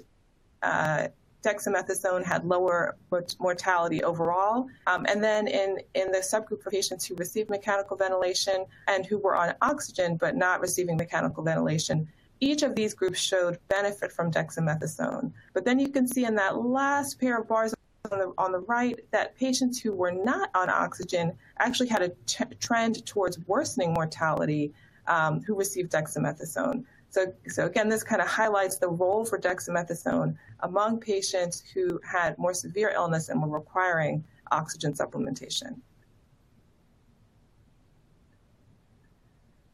[0.62, 1.08] uh,
[1.48, 2.96] dexamethasone had lower
[3.38, 4.66] mortality overall.
[4.86, 9.18] Um, and then in, in the subgroup of patients who received mechanical ventilation and who
[9.18, 12.08] were on oxygen but not receiving mechanical ventilation,
[12.40, 15.32] each of these groups showed benefit from dexamethasone.
[15.54, 17.74] But then you can see in that last pair of bars
[18.12, 22.10] on the, on the right that patients who were not on oxygen actually had a
[22.26, 24.72] t- trend towards worsening mortality
[25.06, 26.84] um, who received dexamethasone.
[27.10, 32.36] So, so again, this kind of highlights the role for dexamethasone among patients who had
[32.38, 35.80] more severe illness and were requiring oxygen supplementation.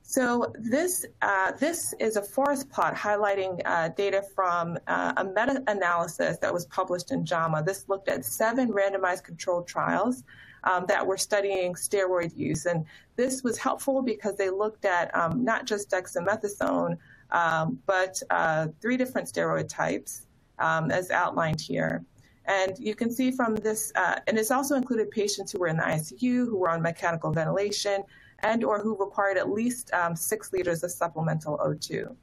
[0.02, 6.38] So this, uh, this is a forest plot highlighting uh, data from uh, a meta-analysis
[6.38, 7.64] that was published in JAMA.
[7.64, 10.22] This looked at seven randomized controlled trials
[10.62, 12.66] um, that were studying steroid use.
[12.66, 12.84] And
[13.16, 16.96] this was helpful because they looked at um, not just dexamethasone,
[17.30, 20.26] um, but uh, three different steroid types,
[20.58, 22.04] um, as outlined here.
[22.46, 25.76] And you can see from this, uh, and it's also included patients who were in
[25.76, 28.04] the ICU, who were on mechanical ventilation,
[28.40, 32.14] and or who required at least um, six liters of supplemental O2.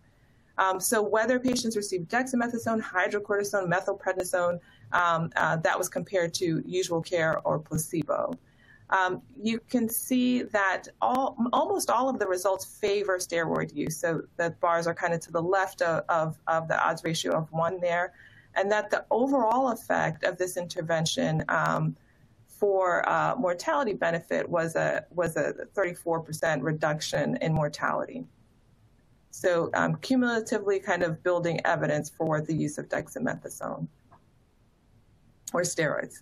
[0.58, 4.60] Um, so whether patients received dexamethasone, hydrocortisone, methylprednisone,
[4.92, 8.34] um, uh, that was compared to usual care or placebo.
[8.92, 13.98] Um, you can see that all, almost all of the results favor steroid use.
[13.98, 17.38] So the bars are kind of to the left of, of, of the odds ratio
[17.38, 18.14] of one there
[18.56, 21.96] and that the overall effect of this intervention um,
[22.48, 28.26] for uh, mortality benefit was a was a 34% reduction in mortality.
[29.32, 33.88] So um, cumulatively, kind of building evidence for the use of dexamethasone
[35.54, 36.22] or steroids.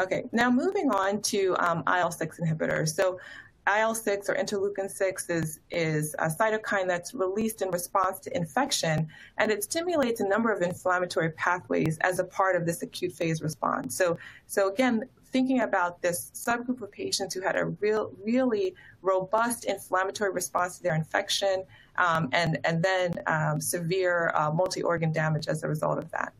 [0.00, 2.94] Okay, now moving on to um, IL-6 inhibitors.
[2.94, 3.18] So
[3.66, 9.06] IL-6 or interleukin 6 is, is a cytokine that's released in response to infection,
[9.38, 13.40] and it stimulates a number of inflammatory pathways as a part of this acute phase
[13.40, 13.96] response.
[13.96, 19.64] So, so again, thinking about this subgroup of patients who had a real, really robust
[19.64, 21.64] inflammatory response to their infection,
[21.96, 26.32] um, and and then um, severe uh, multi-organ damage as a result of that.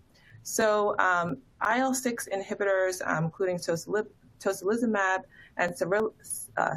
[0.42, 5.20] So, um, IL-6 inhibitors, um, including tocilizumab
[5.56, 6.14] and Cyril,
[6.56, 6.74] uh,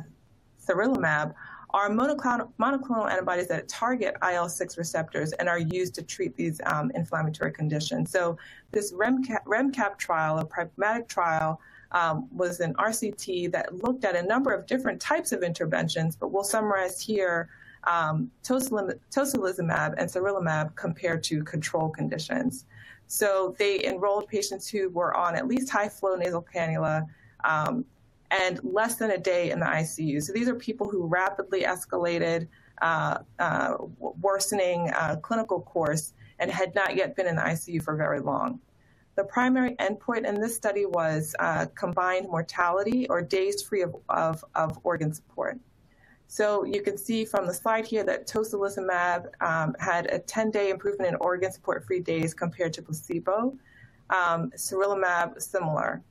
[0.63, 1.33] sarilumab
[1.71, 6.91] are monoclonal, monoclonal antibodies that target IL-6 receptors and are used to treat these um,
[6.95, 8.11] inflammatory conditions.
[8.11, 8.37] So
[8.71, 11.59] this REMAP-CAP, REMAP-CAP trial, a pragmatic trial,
[11.91, 16.31] um, was an RCT that looked at a number of different types of interventions, but
[16.31, 17.49] we'll summarize here
[17.85, 22.65] um, tocilizumab and sarilumab compared to control conditions.
[23.07, 27.05] So they enrolled patients who were on at least high flow nasal cannula,
[27.43, 27.85] um,
[28.31, 30.21] and less than a day in the ICU.
[30.21, 32.47] So these are people who rapidly escalated,
[32.81, 37.95] uh, uh, worsening uh, clinical course and had not yet been in the ICU for
[37.95, 38.59] very long.
[39.15, 44.43] The primary endpoint in this study was uh, combined mortality or days free of, of,
[44.55, 45.57] of, organ support.
[46.35, 51.11] So you can see from the slide here that tocilizumab um, had a 10-day improvement
[51.11, 53.57] in organ support-free days compared to placebo.
[54.09, 56.03] Um, similar.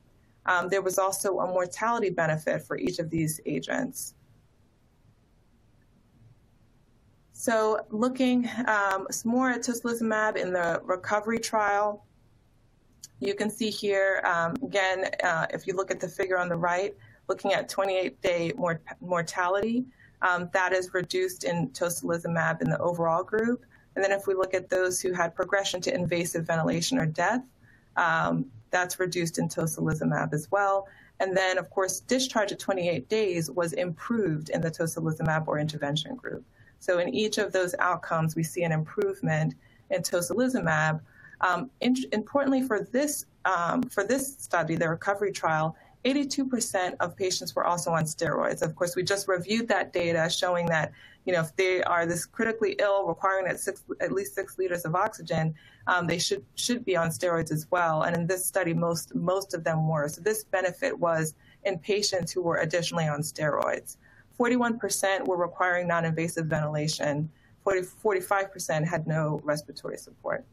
[0.47, 4.15] Um, there was also a mortality benefit for each of these agents.
[7.33, 12.03] So looking um, more at tocilizumab in the recovery trial,
[13.19, 16.57] you can see here, um, again, uh, if you look at the figure on the
[16.57, 16.95] right,
[17.27, 19.85] looking at 28-day mort mortality,
[20.21, 23.65] um, that is reduced in tocilizumab in the overall group.
[23.95, 27.45] And then if we look at those who had progression to invasive ventilation or death,
[27.95, 30.87] um, that's reduced in tocilizumab as well.
[31.19, 36.15] And then, of course, discharge at 28 days was improved in the tocilizumab or intervention
[36.15, 36.43] group.
[36.79, 39.55] So in each of those outcomes, we see an improvement
[39.89, 40.99] in tocilizumab.
[41.41, 45.75] Um, in, importantly, for this um, for this study, the recovery trial,
[46.05, 48.61] 82% of patients were also on steroids.
[48.61, 50.91] Of course, we just reviewed that data showing that,
[51.25, 54.85] you know, if they are this critically ill, requiring at, six, at least six liters
[54.85, 55.55] of oxygen,
[55.87, 58.03] um, they should should be on steroids as well.
[58.03, 60.07] And in this study, most most of them were.
[60.07, 63.97] So this benefit was in patients who were additionally on steroids.
[64.39, 67.29] 41% were requiring non-invasive ventilation.
[67.63, 70.45] 40, 45% had no respiratory support.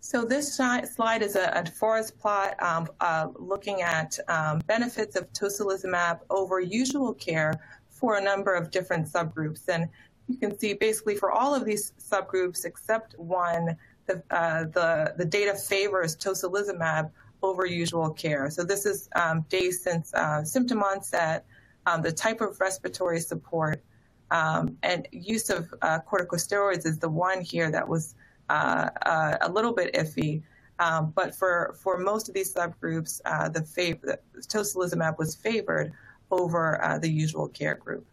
[0.00, 5.32] So this slide is a, a forest plot um, uh, looking at um, benefits of
[5.32, 7.54] tocilizumab over usual care
[7.90, 9.68] for a number of different subgroups.
[9.68, 9.88] And
[10.28, 15.24] you can see basically for all of these subgroups except one, the, uh, the, the
[15.24, 17.10] data favors tocilizumab
[17.42, 18.50] over usual care.
[18.50, 21.44] So this is um, days since uh, symptom onset,
[21.86, 23.82] um, the type of respiratory support,
[24.30, 28.14] um, and use of uh, corticosteroids is the one here that was
[28.48, 30.42] uh, uh, a little bit iffy.
[30.80, 35.92] Um, but for, for most of these subgroups, uh, the, fav- the tocilizumab was favored
[36.30, 38.06] over uh, the usual care group.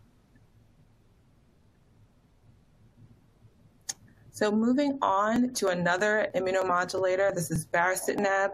[4.32, 8.50] So moving on to another immunomodulator, this is baricitinib.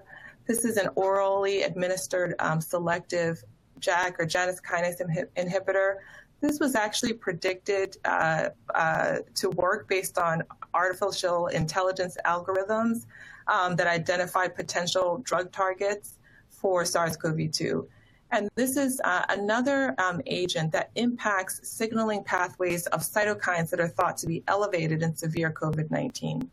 [0.46, 3.44] This is an orally administered um, selective
[3.80, 5.02] JAK or Janus kinase
[5.36, 5.96] inhibitor
[6.42, 13.06] this was actually predicted uh, uh, to work based on artificial intelligence algorithms
[13.48, 16.18] um, that identified potential drug targets
[16.50, 17.88] for SARS-CoV-2.
[18.32, 23.90] And this is uh, another um, agent that impacts signaling pathways of cytokines that are
[23.90, 26.50] thought to be elevated in severe COVID 19.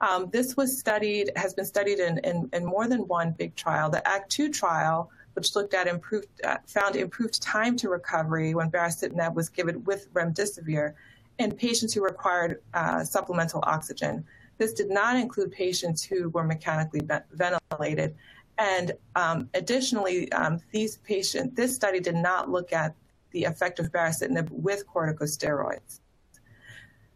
[0.00, 3.88] Um, this was studied, has been studied in, in, in, more than one big trial.
[3.88, 9.34] The ACT2 trial, which looked at improved, uh, found improved time to recovery when baricitinib
[9.34, 10.94] was given with remdesivir
[11.38, 14.24] in patients who required uh, supplemental oxygen.
[14.58, 17.00] This did not include patients who were mechanically
[17.32, 18.14] ventilated.
[18.58, 22.94] And um, additionally, um, these patients, this study did not look at
[23.30, 26.00] the effect of baricitinib with corticosteroids.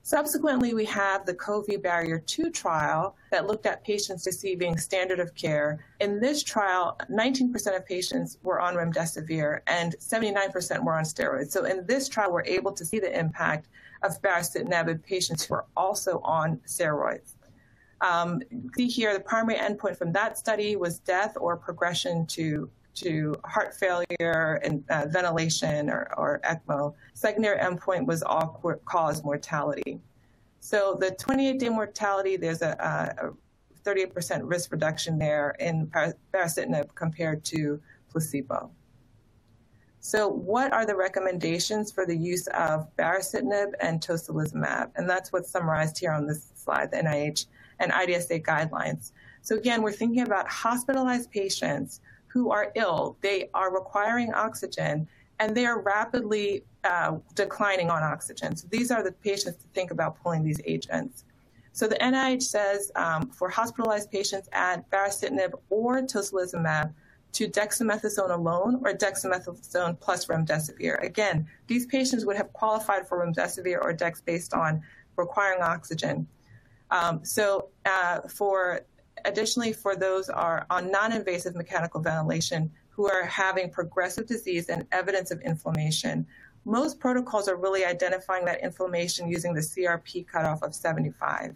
[0.07, 5.85] Subsequently, we have the COV-BARRIER 2 trial that looked at patients receiving standard of care.
[5.99, 11.51] In this trial, 19% of patients were on remdesivir and 79% were on steroids.
[11.51, 13.67] So in this trial, we're able to see the impact
[14.05, 17.35] of baricitinib in patients who are also on steroids.
[18.01, 18.43] Um,
[18.77, 23.74] see here, the primary endpoint from that study was death or progression to to heart
[23.74, 26.94] failure and uh, ventilation or, or, ECMO.
[27.14, 30.01] Secondary endpoint was all-cause mortality.
[30.61, 32.70] So the 28-day mortality, there's a,
[33.22, 33.32] a
[33.88, 35.86] 38% risk reduction there in
[36.32, 37.80] baricitinib compared to
[38.11, 38.70] placebo.
[40.01, 44.90] So what are the recommendations for the use of baricitinib and tocilizumab?
[44.97, 47.47] And that's what's summarized here on this slide, the NIH
[47.78, 49.12] and IDSA guidelines.
[49.42, 52.01] So again, we're thinking about hospitalized patients
[52.37, 53.16] who are ill.
[53.22, 55.09] They are requiring oxygen
[55.41, 58.55] and they are rapidly uh, declining on oxygen.
[58.55, 61.24] So these are the patients to think about pulling these agents.
[61.72, 66.93] So the NIH says um, for hospitalized patients, add baricitinib or tocilizumab
[67.32, 71.03] to dexamethasone alone or dexamethasone plus remdesivir.
[71.03, 74.82] Again, these patients would have qualified for remdesivir or dex based on
[75.16, 76.26] requiring oxygen.
[76.91, 78.82] Um, so uh, for
[79.25, 85.31] Additionally, for those are on non-invasive mechanical ventilation who are having progressive disease and evidence
[85.31, 86.27] of inflammation,
[86.64, 91.55] most protocols are really identifying that inflammation using the CRP cutoff of 75.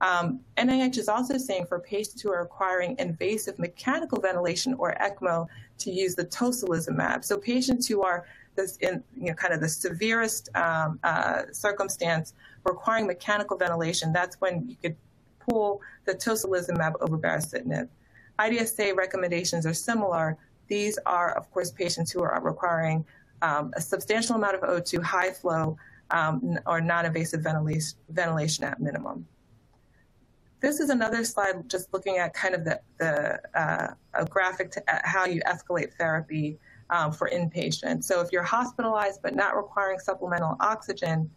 [0.00, 5.46] Um, NIH is also saying for patients who are requiring invasive mechanical ventilation or ECMO
[5.78, 7.24] to use the tocilizumab.
[7.24, 8.26] So patients who are
[8.56, 12.34] this in you know, kind of the severest um, uh, circumstance
[12.64, 14.96] requiring mechanical ventilation, that's when you could
[15.48, 17.88] pull the tocilizumab over baricitinib.
[18.38, 20.36] IDSA recommendations are similar.
[20.68, 23.04] These are, of course, patients who are requiring
[23.42, 25.76] um, a substantial amount of O2, high flow,
[26.10, 29.26] um, or non-invasive ventilation, at minimum.
[30.60, 34.82] This is another slide just looking at kind of the, the uh, a graphic to
[34.92, 36.58] uh, how you escalate therapy
[36.90, 38.04] um, for inpatients.
[38.04, 41.30] So if you're hospitalized but not requiring supplemental oxygen,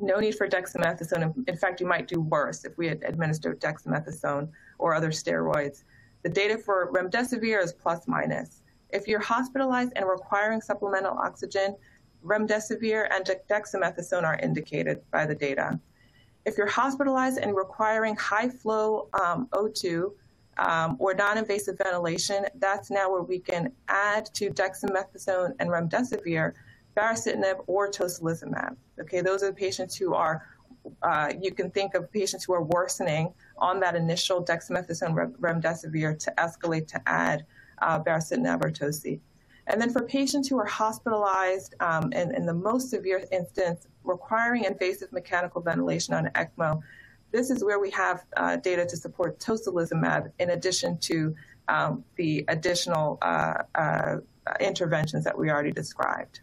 [0.00, 1.48] no need for dexamethasone.
[1.48, 5.84] In fact, you might do worse if we had administered dexamethasone or other steroids.
[6.22, 8.62] The data for remdesivir is plus minus.
[8.90, 11.76] If you're hospitalized and requiring supplemental oxygen,
[12.24, 15.78] remdesivir and dexamethasone are indicated by the data.
[16.44, 20.12] If you're hospitalized and requiring high flow um, O2
[20.58, 26.52] um, or non invasive ventilation, that's now where we can add to dexamethasone and remdesivir
[26.96, 28.76] baricitinib or tocilizumab.
[29.00, 30.46] Okay, those are the patients who are,
[31.02, 36.32] uh, you can think of patients who are worsening on that initial dexamethasone remdesivir to
[36.38, 37.44] escalate to add
[37.82, 39.20] uh, baricitinib or toci.
[39.66, 44.64] And then for patients who are hospitalized um, and in the most severe instance requiring
[44.64, 46.82] invasive mechanical ventilation on ECMO,
[47.32, 51.34] this is where we have uh, data to support tocilizumab in addition to
[51.68, 54.16] um, the additional uh, uh,
[54.60, 56.40] interventions that we already described.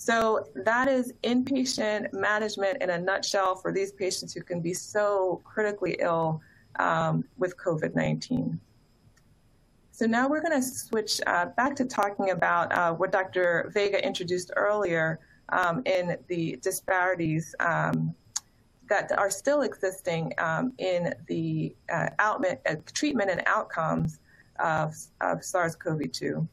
[0.00, 5.42] So that is inpatient management in a nutshell for these patients who can be so
[5.44, 6.40] critically ill
[6.78, 8.58] um, with COVID-19.
[9.92, 13.70] So now we're going to switch uh, back to talking about uh, what Dr.
[13.74, 15.20] Vega introduced earlier
[15.50, 18.14] um, in the disparities um,
[18.88, 24.20] that are still existing um, in the uh, uh, treatment and outcomes
[24.60, 26.48] of, of SARS-CoV-2.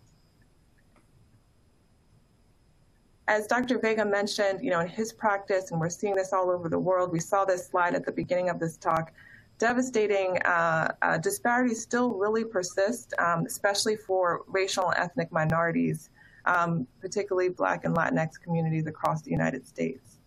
[3.28, 3.78] As Dr.
[3.80, 7.12] Vega mentioned, you know, in his practice, and we're seeing this all over the world,
[7.12, 9.12] we saw this slide at the beginning of this talk,
[9.60, 16.10] devastating uh, uh, disparities still really persist, um, especially for racial and ethnic minorities,
[16.46, 20.20] um, particularly Black and Latinx communities across the United States.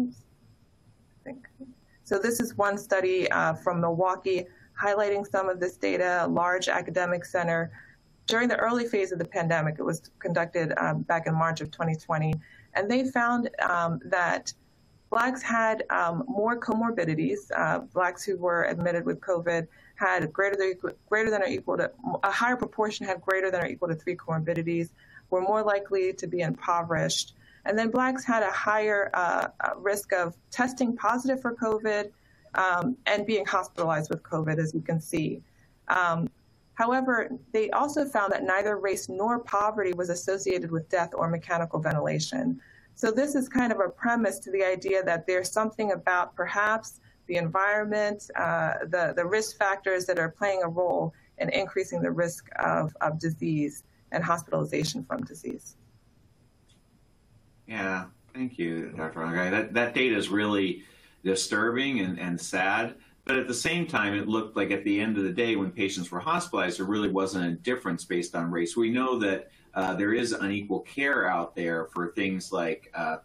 [0.00, 0.24] Oops.
[2.02, 4.46] So this is one study uh, from Milwaukee
[4.80, 7.70] highlighting some of this data, a large academic center
[8.30, 11.70] during the early phase of the pandemic, it was conducted um, back in March of
[11.72, 12.32] 2020,
[12.74, 14.52] and they found um, that
[15.10, 17.38] blacks had um, more comorbidities.
[17.54, 19.66] Uh, blacks who were admitted with COVID
[19.96, 20.74] had greater than,
[21.08, 21.90] greater than or equal to
[22.22, 24.90] a higher proportion had greater than or equal to three comorbidities,
[25.30, 27.34] were more likely to be impoverished.
[27.64, 32.10] And then blacks had a higher uh, risk of testing positive for COVID
[32.54, 35.42] um, and being hospitalized with COVID, as you can see.
[35.88, 36.28] Um,
[36.80, 41.78] however, they also found that neither race nor poverty was associated with death or mechanical
[41.78, 42.58] ventilation.
[42.94, 47.00] So this is kind of a premise to the idea that there's something about perhaps
[47.26, 52.10] the environment, uh, the, the risk factors that are playing a role in increasing the
[52.10, 55.76] risk of, of disease and hospitalization from disease.
[57.66, 59.20] Yeah, thank you, Dr.
[59.20, 59.50] Rongai.
[59.50, 60.82] That, that data is really
[61.24, 62.94] disturbing and, and sad.
[63.30, 65.70] But at the same time, it looked like at the end of the day, when
[65.70, 68.76] patients were hospitalized, there really wasn't a difference based on race.
[68.76, 73.18] We know that uh, there is unequal care out there for things like uh,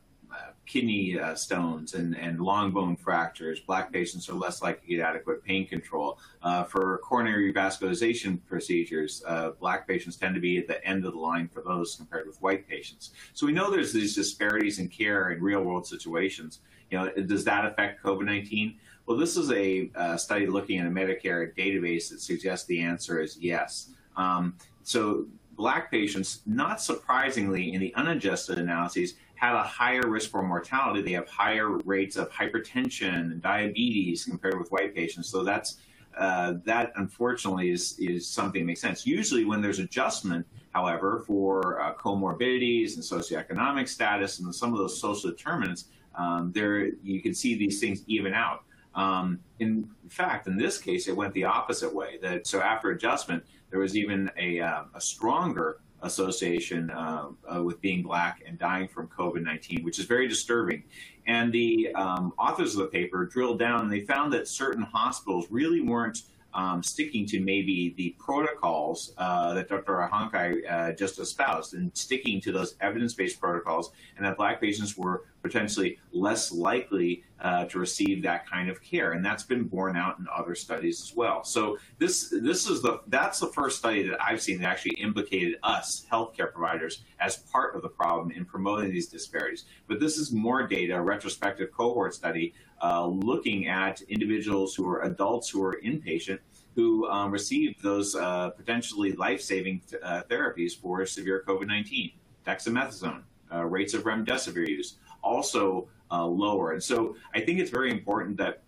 [0.68, 3.60] kidney uh, stones and, and long bone fractures.
[3.62, 6.20] Black patients are less likely to get adequate pain control.
[6.44, 11.14] Uh, for coronary revascularization procedures, uh, black patients tend to be at the end of
[11.14, 13.10] the line for those compared with white patients.
[13.34, 16.60] So we know there's these disparities in care in real world situations.
[16.92, 18.76] You know, does that affect COVID-19?
[19.06, 23.22] Well, this is a uh, study looking at a Medicare database that suggests the answer
[23.22, 23.92] is yes.
[24.18, 30.42] Um, so black patients, not surprisingly, in the unadjusted analyses, had a higher risk for
[30.42, 31.02] mortality.
[31.02, 35.30] They have higher rates of hypertension and diabetes compared with white patients.
[35.30, 35.78] So that's
[36.18, 39.06] uh, that unfortunately is is something that makes sense.
[39.06, 45.00] Usually, when there's adjustment, however, for uh, comorbidities and socioeconomic status and some of those
[45.00, 45.86] social determinants,
[46.18, 48.64] um, there you can see these things even out.
[48.96, 52.18] Um, in fact, in this case, it went the opposite way.
[52.22, 57.82] That so after adjustment, there was even a, uh, a stronger association uh, uh, with
[57.82, 60.84] being black and dying from COVID 19, which is very disturbing.
[61.28, 65.48] And the um, authors of the paper drilled down and they found that certain hospitals
[65.50, 66.24] really weren't
[66.56, 70.10] um, sticking to maybe the protocols uh, that Dr.
[70.12, 75.26] Rongai uh, just espoused and sticking to those evidence-based protocols, and that black patients were
[75.44, 80.18] potentially less likely uh, to receive that kind of care, and that's been borne out
[80.18, 81.44] in other studies as well.
[81.44, 85.58] So this this is the that's the first study that I've seen that actually implicated
[85.62, 89.66] us healthcare providers as part of the problem in promoting these disparities.
[89.88, 95.04] But this is more data, a retrospective cohort study uh, looking at individuals who are
[95.04, 96.40] adults who are inpatient
[96.76, 102.14] who um, received those uh, potentially life-saving uh, therapies for severe COVID-19,
[102.46, 103.22] dexamethasone,
[103.54, 106.72] uh, rates of remdesivir use also uh, lower.
[106.72, 108.62] And so I think it's very important that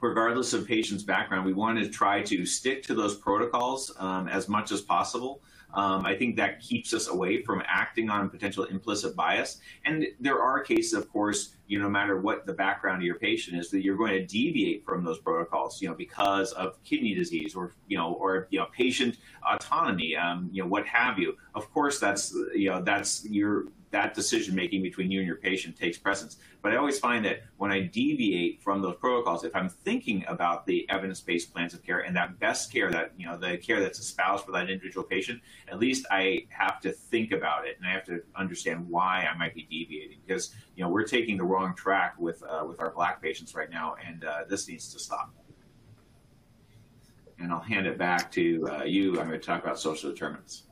[0.00, 4.48] regardless of patient's background, we want to try to stick to those protocols um, as
[4.48, 5.40] much as possible.
[5.78, 9.60] Um, I think that keeps us away from acting on potential implicit bias.
[9.84, 13.20] And there are cases, of course, you know, no matter what the background of your
[13.28, 17.14] patient is, that you're going to deviate from those protocols, you know, because of kidney
[17.14, 19.18] disease or, you know, or, you know, patient
[19.48, 21.36] autonomy, um, you know, what have you.
[21.54, 25.76] Of course, that's, you know, that's your, that decision making between you and your patient
[25.76, 26.36] takes precedence.
[26.60, 30.66] But I always find that when I deviate from those protocols, if I'm thinking about
[30.66, 33.98] the evidence-based plans of care and that best care, that you know, the care that's
[33.98, 37.92] espoused for that individual patient, at least I have to think about it and I
[37.92, 41.74] have to understand why I might be deviating because you know we're taking the wrong
[41.74, 45.34] track with uh, with our black patients right now, and uh, this needs to stop.
[47.40, 49.20] And I'll hand it back to uh, you.
[49.20, 50.67] I'm going to talk about social determinants.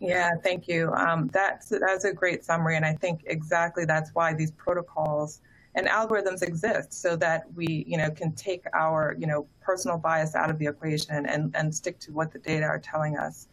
[0.00, 0.92] Yeah, thank you.
[0.92, 5.40] Um, that's that's a great summary, and I think exactly that's why these protocols
[5.74, 10.34] and algorithms exist, so that we, you know, can take our, you know, personal bias
[10.34, 13.48] out of the equation and and stick to what the data are telling us.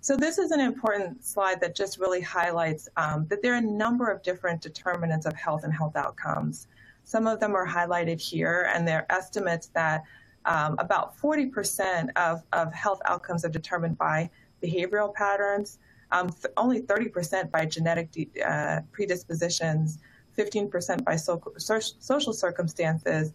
[0.00, 3.60] So this is an important slide that just really highlights um, that there are a
[3.60, 6.68] number of different determinants of health and health outcomes.
[7.04, 10.04] Some of them are highlighted here, and they're estimates that
[10.44, 14.30] um, about 40% of, of health outcomes are determined by
[14.62, 15.78] behavioral patterns,
[16.12, 18.08] um, only 30% by genetic
[18.44, 19.98] uh, predispositions,
[20.36, 23.32] 15% by so- social circumstances,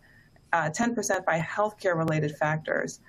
[0.54, 3.00] uh, 10% by healthcare related factors.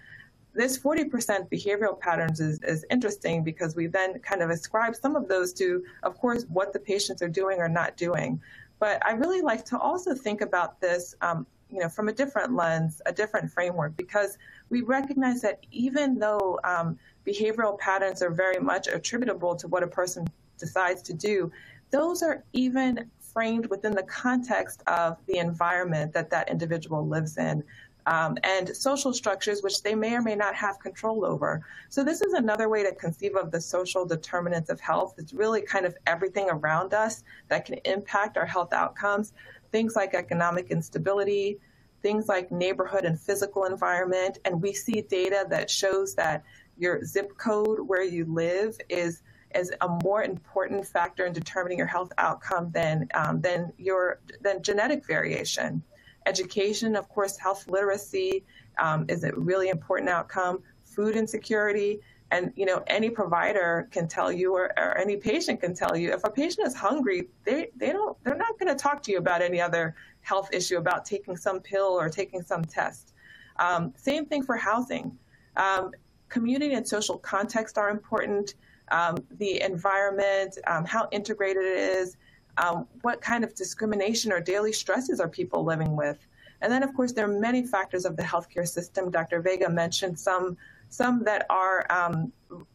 [0.54, 5.26] This 40% behavioral patterns is, is interesting because we then kind of ascribe some of
[5.26, 8.40] those to, of course, what the patients are doing or not doing.
[8.78, 12.54] But I really like to also think about this um, you know, from a different
[12.54, 14.36] lens, a different framework, because
[14.68, 19.86] we recognize that even though um, behavioral patterns are very much attributable to what a
[19.86, 20.26] person
[20.58, 21.50] decides to do,
[21.90, 27.62] those are even framed within the context of the environment that that individual lives in.
[28.04, 31.64] Um, and social structures which they may or may not have control over.
[31.88, 35.14] So this is another way to conceive of the social determinants of health.
[35.18, 39.32] It's really kind of everything around us that can impact our health outcomes.
[39.70, 41.60] Things like economic instability,
[42.02, 44.38] things like neighborhood and physical environment.
[44.44, 46.42] And we see data that shows that
[46.76, 49.22] your zip code where you live is
[49.54, 54.62] is a more important factor in determining your health outcome than um, than your than
[54.62, 55.82] genetic variation.
[56.26, 58.44] Education, of course, health literacy
[58.78, 60.62] um, is a really important outcome.
[60.84, 62.00] Food insecurity,
[62.30, 66.12] and you know any provider can tell you, or, or any patient can tell you,
[66.12, 69.18] if a patient is hungry, they they don't they're not going to talk to you
[69.18, 73.14] about any other health issue about taking some pill or taking some test.
[73.58, 75.18] Um, same thing for housing.
[75.56, 75.90] Um,
[76.32, 78.54] community and social context are important.
[78.90, 82.16] Um, the environment, um, how integrated it is,
[82.56, 86.18] um, what kind of discrimination or daily stresses are people living with.
[86.62, 89.10] And then, of course, there are many factors of the healthcare system.
[89.10, 89.40] Dr.
[89.40, 90.56] Vega mentioned some,
[90.88, 92.32] some that are um,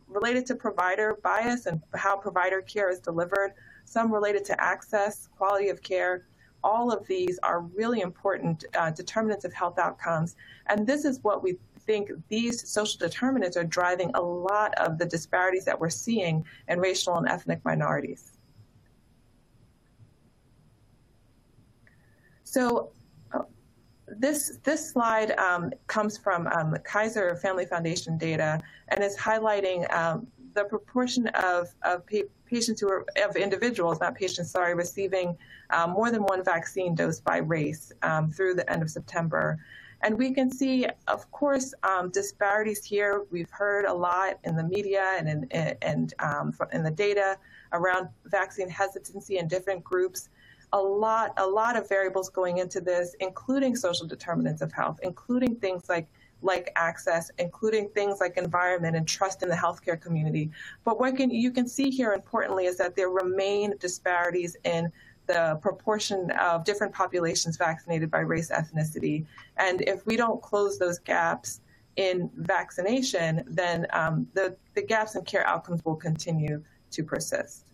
[0.07, 3.53] related to provider bias and how provider care is delivered,
[3.85, 6.25] some related to access, quality of care.
[6.63, 10.35] All of these are really important uh, determinants of health outcomes.
[10.67, 15.05] And this is what we think these social determinants are driving a lot of the
[15.05, 18.33] disparities that we're seeing in racial and ethnic minorities.
[22.43, 22.91] So
[23.33, 23.43] uh,
[24.07, 30.27] this this slide um, comes from um, Kaiser Family Foundation data and is highlighting um,
[30.53, 35.37] the proportion of, of pa patients who are of individuals, not patients, sorry, receiving
[35.69, 39.59] um, more than one vaccine dose by race um, through the end of September.
[40.01, 43.25] And we can see, of course, um, disparities here.
[43.31, 47.37] We've heard a lot in the media and in, and um, in the data
[47.73, 50.29] around vaccine hesitancy in different groups.
[50.73, 55.55] A lot, a lot of variables going into this, including social determinants of health, including
[55.55, 56.07] things like
[56.43, 60.51] like access, including things like environment and trust in the healthcare community.
[60.83, 64.91] But what can, you can see here, importantly, is that there remain disparities in
[65.27, 69.25] the proportion of different populations vaccinated by race ethnicity.
[69.57, 71.61] And if we don't close those gaps
[71.97, 77.65] in vaccination, then um, the, the gaps in care outcomes will continue to persist.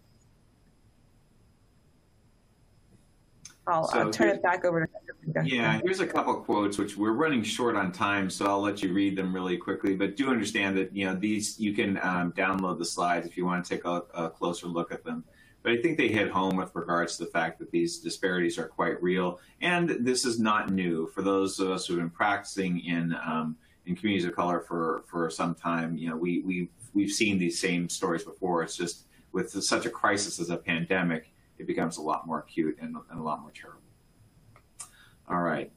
[3.65, 5.47] I'll so turn it back over to Dr.
[5.47, 8.91] Yeah, here's a couple quotes, which we're running short on time, so I'll let you
[8.91, 9.95] read them really quickly.
[9.95, 13.45] But do understand that you know these you can um, download the slides if you
[13.45, 15.23] want to take a, a closer look at them.
[15.63, 18.67] But I think they hit home with regards to the fact that these disparities are
[18.67, 19.39] quite real.
[19.61, 21.07] And this is not new.
[21.07, 23.55] For those of us who have been practicing in, um,
[23.85, 27.59] in communities of color for, for some time, you know, we, we've, we've seen these
[27.59, 28.61] same stories before.
[28.61, 32.77] It's just with such a crisis as a pandemic, it becomes a lot more acute
[32.81, 33.79] and, and a lot more terrible.
[35.29, 35.71] All right.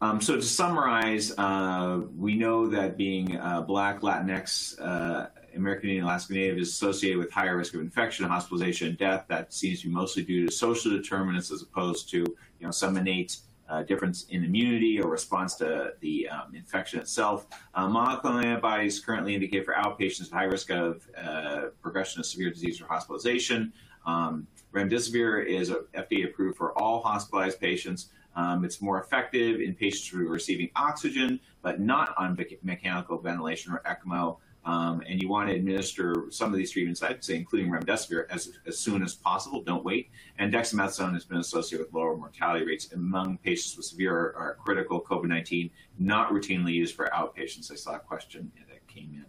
[0.00, 5.26] Um, so to summarize, uh, we know that being uh, Black, Latinx, uh,
[5.58, 9.24] American Indian, Alaska Native is associated with higher risk of infection, hospitalization, and death.
[9.28, 12.96] That seems to be mostly due to social determinants as opposed to you know some
[12.96, 13.38] innate
[13.68, 17.46] uh, difference in immunity or response to the um, infection itself.
[17.74, 22.50] Uh, monoclonal antibodies currently indicate for outpatients at high risk of uh, progression of severe
[22.50, 23.72] disease or hospitalization.
[24.06, 28.08] Um, remdesivir is FDA approved for all hospitalized patients.
[28.36, 33.72] Um, it's more effective in patients who are receiving oxygen, but not on mechanical ventilation
[33.72, 34.38] or ECMO.
[34.68, 38.52] Um, and you want to administer some of these treatments, I'd say, including remdesivir, as,
[38.66, 39.62] as soon as possible.
[39.62, 40.10] Don't wait.
[40.38, 45.00] And dexamethasone has been associated with lower mortality rates among patients with severe or critical
[45.00, 47.72] COVID-19, not routinely used for outpatients.
[47.72, 49.24] I saw a question that came in.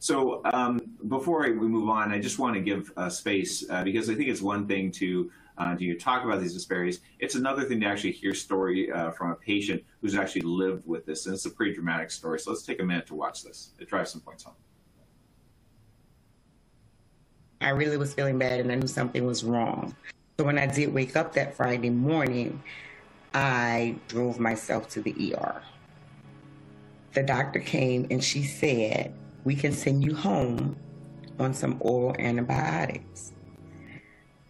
[0.00, 4.10] So um, before we move on, I just want to give uh, space uh, because
[4.10, 7.00] I think it's one thing to uh, do you talk about these disparities?
[7.18, 11.06] It's another thing to actually hear story uh, from a patient who's actually lived with
[11.06, 12.40] this, and it's a pretty dramatic story.
[12.40, 13.70] So let's take a minute to watch this.
[13.78, 14.54] It drives some points home.
[17.60, 19.94] I really was feeling bad, and I knew something was wrong.
[20.38, 22.60] So when I did wake up that Friday morning,
[23.32, 25.62] I drove myself to the ER.
[27.12, 30.76] The doctor came and she said, We can send you home
[31.38, 33.32] on some oral antibiotics.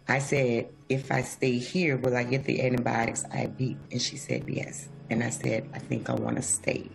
[0.07, 3.77] I said, if I stay here, will I get the antibiotics I IV?
[3.91, 4.89] And she said, yes.
[5.09, 6.89] And I said, I think I want to stay.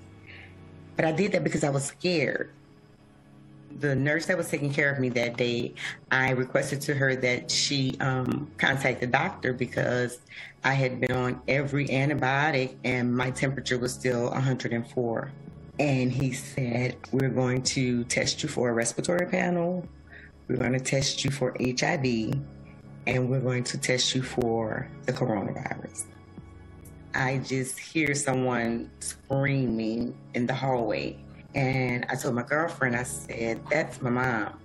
[0.96, 2.52] But I did that because I was scared.
[3.78, 5.74] The nurse that was taking care of me that day,
[6.10, 10.18] I requested to her that she um, contact the doctor because
[10.64, 15.32] I had been on every antibiotic and my temperature was still 104.
[15.78, 19.88] And he said, We're going to test you for a respiratory panel,
[20.48, 22.34] we're going to test you for HIV,
[23.10, 26.04] and we're going to test you for the coronavirus.
[27.12, 31.18] I just hear someone screaming in the hallway.
[31.56, 34.60] And I told my girlfriend, I said, that's my mom.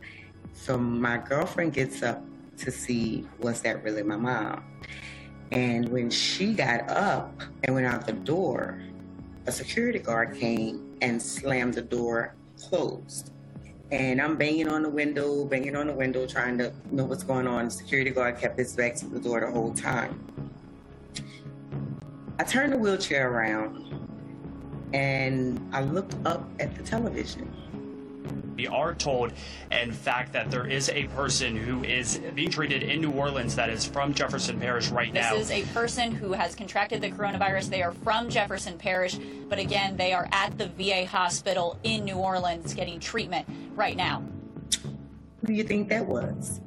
[0.53, 2.23] So my girlfriend gets up
[2.57, 4.63] to see, was that really my mom?
[5.51, 8.79] And when she got up and went out the door,
[9.47, 13.31] a security guard came and slammed the door closed.
[13.91, 17.47] And I'm banging on the window, banging on the window, trying to know what's going
[17.47, 17.65] on.
[17.65, 20.19] The security guard kept his back to the door the whole time.
[22.39, 23.85] I turned the wheelchair around
[24.93, 27.51] and I looked up at the television
[28.55, 29.33] we are told,
[29.71, 33.69] in fact, that there is a person who is being treated in New Orleans that
[33.69, 35.35] is from Jefferson Parish right this now.
[35.35, 37.69] This is a person who has contracted the coronavirus.
[37.69, 39.17] They are from Jefferson Parish,
[39.49, 44.23] but again, they are at the VA hospital in New Orleans getting treatment right now.
[45.41, 46.61] Who do you think that was?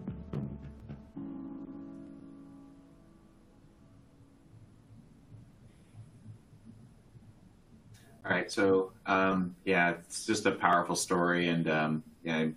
[8.29, 12.49] All right, so um, yeah, it's just a powerful story, and um, yeah,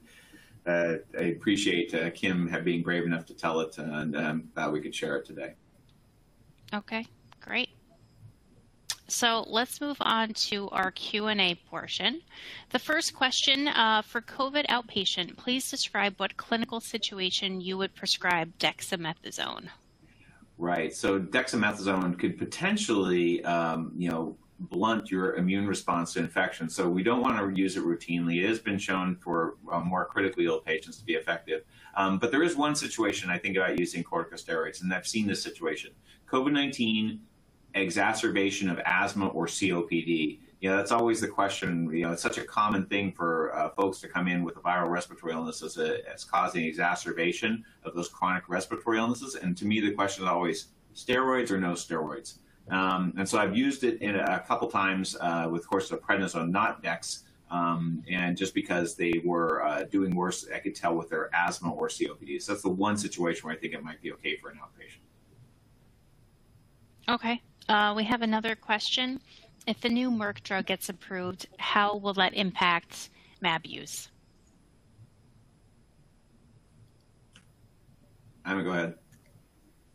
[0.65, 4.81] uh, I appreciate uh, Kim being brave enough to tell it, and um, that we
[4.81, 5.53] could share it today.
[6.73, 7.05] Okay,
[7.39, 7.69] great.
[9.07, 12.21] So let's move on to our Q&A portion.
[12.71, 18.57] The first question uh, for COVID outpatient, please describe what clinical situation you would prescribe
[18.57, 19.69] dexamethasone.
[20.57, 20.93] Right.
[20.93, 24.37] So dexamethasone could potentially, um, you know,
[24.69, 26.69] blunt your immune response to infection.
[26.69, 28.43] So we don't want to use it routinely.
[28.43, 31.63] It has been shown for uh, more critically ill patients to be effective.
[31.95, 35.41] Um, but there is one situation I think about using corticosteroids, and I've seen this
[35.41, 35.91] situation.
[36.29, 37.19] COVID-19
[37.73, 40.39] exacerbation of asthma or COPD.
[40.59, 41.89] You know, that's always the question.
[41.91, 44.59] You know, it's such a common thing for uh, folks to come in with a
[44.59, 49.35] viral respiratory illness as, a, as causing exacerbation of those chronic respiratory illnesses.
[49.35, 52.37] And to me, the question is always steroids or no steroids.
[52.69, 55.89] Um, and so I've used it in a, a couple times uh, with, of course,
[55.89, 57.23] the prednisone, not Dex.
[57.49, 61.71] Um, and just because they were uh, doing worse, I could tell with their asthma
[61.71, 62.41] or COPD.
[62.41, 65.01] So that's the one situation where I think it might be okay for an outpatient.
[67.13, 67.41] Okay.
[67.67, 69.19] Uh, we have another question.
[69.67, 73.09] If the new Merck drug gets approved, how will that impact
[73.41, 74.09] MAB use?
[78.45, 78.95] I'm going to go ahead.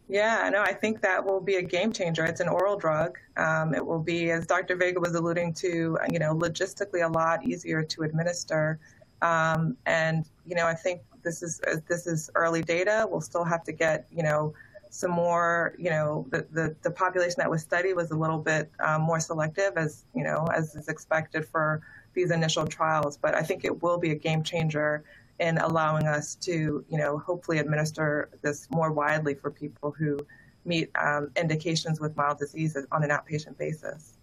[0.09, 2.25] Yeah, no, I think that will be a game changer.
[2.25, 3.19] It's an oral drug.
[3.37, 4.77] Um, it will be, as Dr.
[4.77, 8.79] Vega was alluding to, you know, logistically a lot easier to administer.
[9.23, 13.07] Um, and you know, I think this is this is early data.
[13.11, 14.55] We'll still have to get you know
[14.91, 15.75] some more.
[15.79, 19.21] You know, the the, the population that was studied was a little bit um, more
[19.21, 21.83] selective, as you know, as is expected for
[22.15, 23.17] these initial trials.
[23.17, 25.03] But I think it will be a game changer
[25.39, 30.19] in allowing us to, you know, hopefully administer this more widely for people who
[30.65, 34.17] meet um, indications with mild disease on an outpatient basis.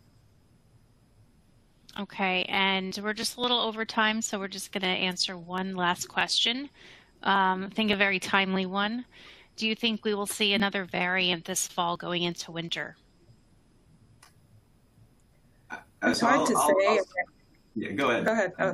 [2.00, 5.76] Okay, and we're just a little over time, so we're just going to answer one
[5.76, 6.70] last question.
[7.22, 9.06] Um, I think a very timely one.
[9.56, 12.98] Do you think we will see another variant this fall going into winter?
[15.70, 16.88] Uh, it's hard I'll, to I'll, say.
[16.88, 17.06] I'll,
[17.76, 18.26] yeah, go ahead.
[18.26, 18.54] Go ahead.
[18.58, 18.74] Oh,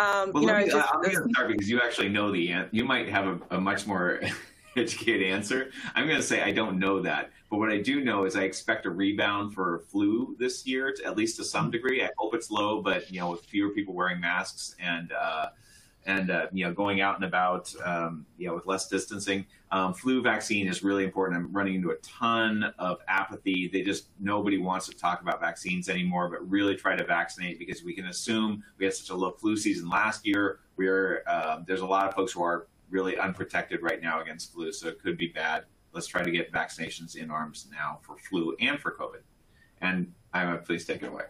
[0.00, 2.50] um, well, you know, me, just, I'm going to start because you actually know the
[2.50, 2.70] answer.
[2.72, 4.20] You might have a, a much more
[4.76, 5.70] educated answer.
[5.94, 7.30] I'm going to say I don't know that.
[7.50, 11.04] But what I do know is I expect a rebound for flu this year, to,
[11.04, 12.02] at least to some degree.
[12.02, 15.48] I hope it's low, but you know, with fewer people wearing masks and uh,
[16.06, 19.46] and uh, you know going out and about um, you know with less distancing.
[19.72, 21.38] Um, flu vaccine is really important.
[21.38, 23.68] I'm running into a ton of apathy.
[23.68, 27.84] They just nobody wants to talk about vaccines anymore but really try to vaccinate because
[27.84, 30.60] we can assume we had such a low flu season last year.
[30.76, 34.72] We're uh, there's a lot of folks who are really unprotected right now against flu
[34.72, 35.64] so it could be bad.
[35.92, 39.22] Let's try to get vaccinations in arms now for flu and for covid.
[39.80, 41.24] And i'm please take it away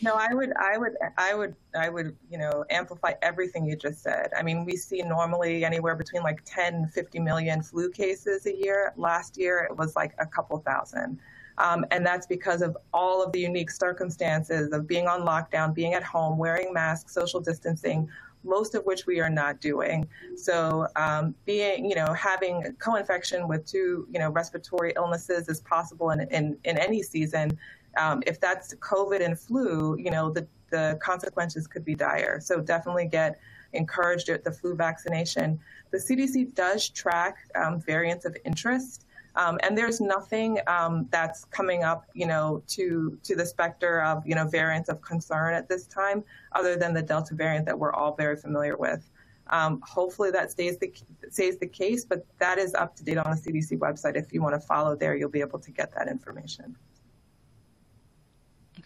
[0.00, 4.02] no, I would, I would, I would, I would, you know, amplify everything you just
[4.02, 4.30] said.
[4.36, 8.92] I mean, we see normally anywhere between like 10, 50 million flu cases a year.
[8.96, 11.18] Last year, it was like a couple thousand.
[11.58, 15.94] Um, and that's because of all of the unique circumstances of being on lockdown, being
[15.94, 18.08] at home, wearing masks, social distancing,
[18.44, 20.08] most of which we are not doing.
[20.36, 26.10] So, um, being, you know, having co-infection with two, you know, respiratory illnesses is possible
[26.10, 27.56] in, in, in any season
[27.96, 32.40] um, if that's COVID and flu, you know, the, the consequences could be dire.
[32.40, 33.38] So definitely get
[33.72, 35.58] encouraged at the flu vaccination.
[35.90, 39.06] The CDC does track um, variants of interest.
[39.34, 44.26] Um, and there's nothing um, that's coming up, you know, to to the specter of
[44.26, 46.22] you know variants of concern at this time,
[46.52, 49.08] other than the Delta variant that we're all very familiar with.
[49.48, 50.92] Um, hopefully that stays the
[51.30, 54.16] stays the case, but that is up to date on the CDC website.
[54.16, 56.76] If you want to follow there, you'll be able to get that information.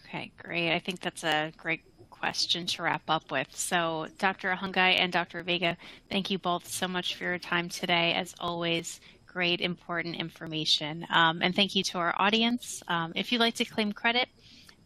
[0.07, 0.73] Okay, great.
[0.73, 3.47] I think that's a great question to wrap up with.
[3.55, 4.49] So, Dr.
[4.49, 5.43] Ahungai and Dr.
[5.43, 5.75] Vega,
[6.09, 8.13] thank you both so much for your time today.
[8.13, 11.05] As always, great, important information.
[11.09, 12.81] Um, and thank you to our audience.
[12.87, 14.29] Um, if you'd like to claim credit,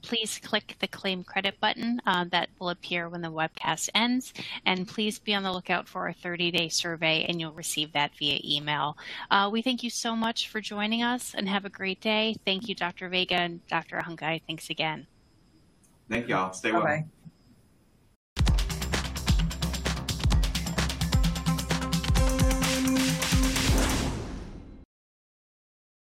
[0.02, 4.34] please click the claim credit button uh, that will appear when the webcast ends.
[4.66, 8.12] And please be on the lookout for our 30 day survey, and you'll receive that
[8.18, 8.98] via email.
[9.30, 12.36] Uh, we thank you so much for joining us and have a great day.
[12.44, 13.08] Thank you, Dr.
[13.08, 13.98] Vega and Dr.
[13.98, 14.42] Ahungai.
[14.48, 15.06] Thanks again.
[16.12, 16.52] Thank y'all.
[16.52, 16.84] Stay well.
[16.84, 17.06] bye.